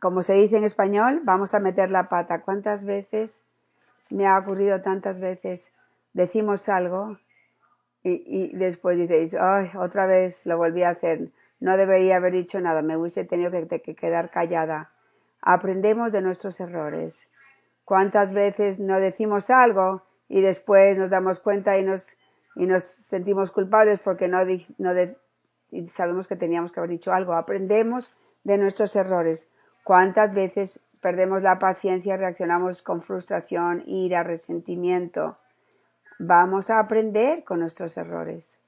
Como 0.00 0.22
se 0.22 0.34
dice 0.34 0.58
en 0.58 0.64
español, 0.64 1.22
vamos 1.24 1.54
a 1.54 1.60
meter 1.60 1.90
la 1.90 2.08
pata. 2.08 2.42
¿Cuántas 2.42 2.84
veces 2.84 3.42
me 4.10 4.26
ha 4.26 4.38
ocurrido 4.38 4.82
tantas 4.82 5.20
veces? 5.20 5.72
Decimos 6.12 6.68
algo 6.68 7.18
y, 8.02 8.22
y 8.26 8.56
después 8.56 8.96
dices, 8.96 9.34
ay, 9.34 9.70
otra 9.78 10.06
vez 10.06 10.46
lo 10.46 10.56
volví 10.56 10.82
a 10.82 10.90
hacer 10.90 11.30
no 11.60 11.76
debería 11.76 12.16
haber 12.16 12.32
dicho 12.32 12.60
nada, 12.60 12.82
me 12.82 12.96
hubiese 12.96 13.24
tenido 13.24 13.50
que, 13.50 13.94
quedar 13.94 14.30
callada. 14.30 14.92
Aprendemos 15.40 16.12
de 16.12 16.22
nuestros 16.22 16.60
errores. 16.60 17.28
¿Cuántas 17.84 18.32
veces 18.32 18.78
no 18.78 19.00
decimos 19.00 19.50
algo 19.50 20.02
y 20.28 20.40
después 20.40 20.98
nos 20.98 21.10
damos 21.10 21.40
cuenta 21.40 21.78
y 21.78 21.84
nos, 21.84 22.16
y 22.54 22.66
nos 22.66 22.84
sentimos 22.84 23.50
culpables 23.50 23.98
porque 23.98 24.28
no, 24.28 24.38
no 24.78 24.92
y 25.70 25.86
sabemos 25.88 26.28
que 26.28 26.36
teníamos 26.36 26.70
que 26.70 26.80
haber 26.80 26.90
dicho 26.90 27.12
algo? 27.12 27.32
Aprendemos 27.32 28.12
de 28.44 28.58
nuestros 28.58 28.94
errores. 28.94 29.50
¿Cuántas 29.84 30.34
veces 30.34 30.80
perdemos 31.00 31.42
la 31.42 31.58
paciencia 31.58 32.16
reaccionamos 32.16 32.82
con 32.82 33.02
frustración, 33.02 33.82
ira, 33.86 34.22
resentimiento? 34.22 35.36
Vamos 36.20 36.68
a 36.68 36.80
aprender 36.80 37.44
con 37.44 37.60
nuestros 37.60 37.96
errores. 37.96 38.58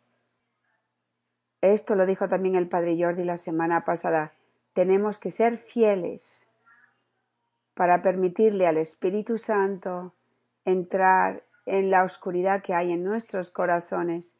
Esto 1.61 1.97
lo 1.97 2.07
dijo 2.07 2.29
también 2.29 2.55
el 2.55 2.69
padre 2.69 2.97
Jordi 2.97 3.25
la 3.25 3.39
semana 3.39 3.85
pasada. 3.85 4.33
Tenemos 4.73 5.19
que 5.19 5.33
ser 5.33 5.59
fieles 5.59 6.47
para 7.75 8.03
permitirle 8.03 8.69
al 8.69 8.77
Espíritu 8.77 9.37
Santo 9.37 10.15
entrar 10.65 11.43
en 11.67 11.91
la 11.91 12.05
oscuridad 12.05 12.63
que 12.63 12.73
hay 12.73 12.93
en 12.93 13.03
nuestros 13.03 13.51
corazones 13.51 14.37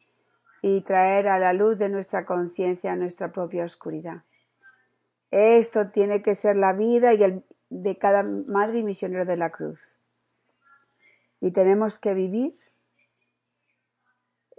y 0.61 0.79
traer 0.79 1.27
a 1.27 1.37
la 1.37 1.51
luz 1.51 1.77
de 1.77 1.89
nuestra 1.89 2.25
conciencia 2.25 2.95
nuestra 2.95 3.33
propia 3.33 3.65
oscuridad. 3.65 4.23
Esto 5.31 5.89
tiene 5.89 6.21
que 6.21 6.33
ser 6.33 6.55
la 6.55 6.71
vida 6.71 7.13
y 7.13 7.23
el, 7.23 7.43
de 7.69 7.97
cada 7.97 8.23
madre 8.23 8.79
y 8.79 8.83
misionero 8.83 9.25
de 9.25 9.35
la 9.35 9.49
cruz. 9.49 9.97
Y 11.41 11.51
tenemos 11.51 11.99
que 11.99 12.13
vivir 12.13 12.55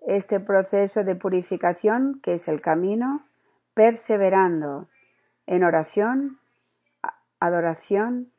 este 0.07 0.41
proceso 0.41 1.05
de 1.05 1.15
purificación, 1.15 2.21
que 2.23 2.35
es 2.35 2.49
el 2.49 2.61
camino, 2.61 3.27
perseverando 3.75 4.89
en 5.47 5.65
oración, 5.65 6.41
adoración, 7.41 8.33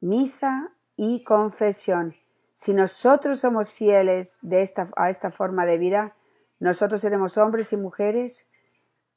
misa 0.00 0.72
y 0.96 1.24
confesión. 1.24 2.14
Si 2.56 2.74
nosotros 2.74 3.38
somos 3.38 3.70
fieles 3.70 4.36
de 4.42 4.62
esta, 4.62 4.90
a 4.96 5.10
esta 5.10 5.30
forma 5.30 5.66
de 5.66 5.78
vida, 5.78 6.16
nosotros 6.58 7.00
seremos 7.00 7.36
hombres 7.36 7.72
y 7.72 7.76
mujeres 7.76 8.46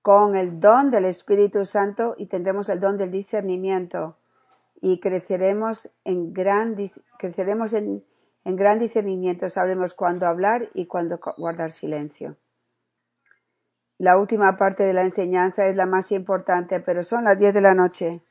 con 0.01 0.35
el 0.35 0.59
don 0.59 0.91
del 0.91 1.05
Espíritu 1.05 1.65
Santo 1.65 2.15
y 2.17 2.27
tendremos 2.27 2.69
el 2.69 2.79
don 2.79 2.97
del 2.97 3.11
discernimiento 3.11 4.17
y 4.81 4.99
creceremos 4.99 5.91
en 6.03 6.33
gran, 6.33 6.75
creceremos 7.19 7.73
en, 7.73 8.03
en 8.43 8.55
gran 8.55 8.79
discernimiento 8.79 9.49
sabremos 9.49 9.93
cuándo 9.93 10.25
hablar 10.25 10.69
y 10.73 10.87
cuándo 10.87 11.19
guardar 11.37 11.71
silencio. 11.71 12.37
La 13.97 14.17
última 14.17 14.57
parte 14.57 14.83
de 14.83 14.93
la 14.93 15.03
enseñanza 15.03 15.67
es 15.67 15.75
la 15.75 15.85
más 15.85 16.11
importante, 16.11 16.79
pero 16.79 17.03
son 17.03 17.23
las 17.23 17.37
10 17.37 17.53
de 17.53 17.61
la 17.61 17.75
noche. 17.75 18.23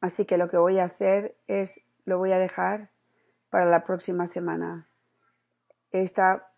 Así 0.00 0.24
que 0.24 0.38
lo 0.38 0.48
que 0.48 0.56
voy 0.56 0.78
a 0.78 0.84
hacer 0.84 1.36
es, 1.48 1.80
lo 2.06 2.16
voy 2.16 2.32
a 2.32 2.38
dejar 2.38 2.88
para 3.50 3.66
la 3.66 3.84
próxima 3.84 4.26
semana. 4.26 4.88
Esta, 5.90 6.50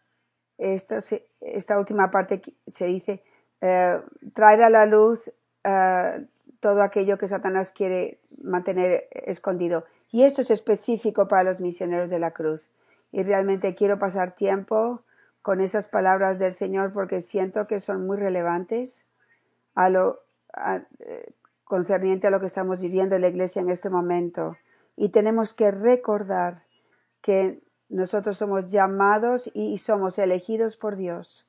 esta, 0.57 0.99
esta 1.41 1.79
última 1.79 2.13
parte 2.13 2.43
se 2.69 2.87
dice, 2.87 3.25
eh, 3.61 4.01
traer 4.33 4.63
a 4.63 4.71
la 4.71 4.87
luz 4.87 5.33
eh, 5.65 6.27
todo 6.61 6.83
aquello 6.83 7.19
que 7.19 7.27
Satanás 7.27 7.73
quiere 7.73 8.21
mantener 8.41 9.09
escondido. 9.11 9.85
Y 10.11 10.23
esto 10.23 10.43
es 10.43 10.51
específico 10.51 11.29
para 11.29 11.45
los 11.45 11.61
misioneros 11.61 12.11
de 12.11 12.19
la 12.19 12.33
cruz. 12.33 12.69
Y 13.13 13.23
realmente 13.23 13.75
quiero 13.75 13.99
pasar 13.99 14.35
tiempo 14.35 15.03
con 15.43 15.61
esas 15.61 15.89
palabras 15.89 16.39
del 16.39 16.53
Señor 16.53 16.93
porque 16.93 17.21
siento 17.21 17.67
que 17.67 17.81
son 17.81 18.07
muy 18.07 18.17
relevantes 18.17 19.07
a 19.75 19.89
lo 19.91 20.23
eh, 21.01 21.33
concerniente 21.65 22.27
a 22.27 22.31
lo 22.31 22.41
que 22.41 22.47
estamos 22.47 22.81
viviendo 22.81 23.17
en 23.17 23.23
la 23.23 23.29
iglesia 23.29 23.63
en 23.63 23.71
este 23.71 23.91
momento. 23.91 24.57
Y 24.97 25.11
tenemos 25.11 25.53
que 25.53 25.71
recordar 25.71 26.65
que 27.21 27.63
nosotros 27.89 28.39
somos 28.39 28.71
llamados 28.71 29.51
y 29.55 29.79
somos 29.79 30.19
elegidos 30.19 30.77
por 30.77 30.97
Dios 30.97 31.47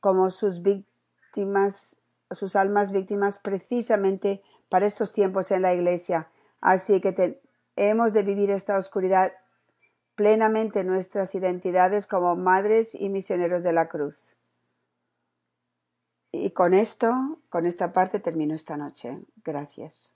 como 0.00 0.30
sus 0.30 0.62
víctimas, 0.62 1.96
sus 2.30 2.56
almas 2.56 2.90
víctimas 2.90 3.38
precisamente 3.38 4.42
para 4.68 4.86
estos 4.86 5.12
tiempos 5.12 5.50
en 5.50 5.62
la 5.62 5.74
iglesia. 5.74 6.28
Así 6.60 7.00
que 7.00 7.40
hemos 7.76 8.12
de 8.12 8.22
vivir 8.22 8.50
esta 8.50 8.78
oscuridad 8.78 9.32
plenamente 10.14 10.84
nuestras 10.84 11.34
identidades 11.34 12.06
como 12.06 12.36
madres 12.36 12.94
y 12.94 13.08
misioneros 13.08 13.62
de 13.62 13.72
la 13.72 13.88
cruz. 13.88 14.36
Y 16.32 16.50
con 16.52 16.74
esto, 16.74 17.40
con 17.48 17.66
esta 17.66 17.92
parte 17.92 18.20
termino 18.20 18.54
esta 18.54 18.76
noche. 18.76 19.18
Gracias. 19.44 20.12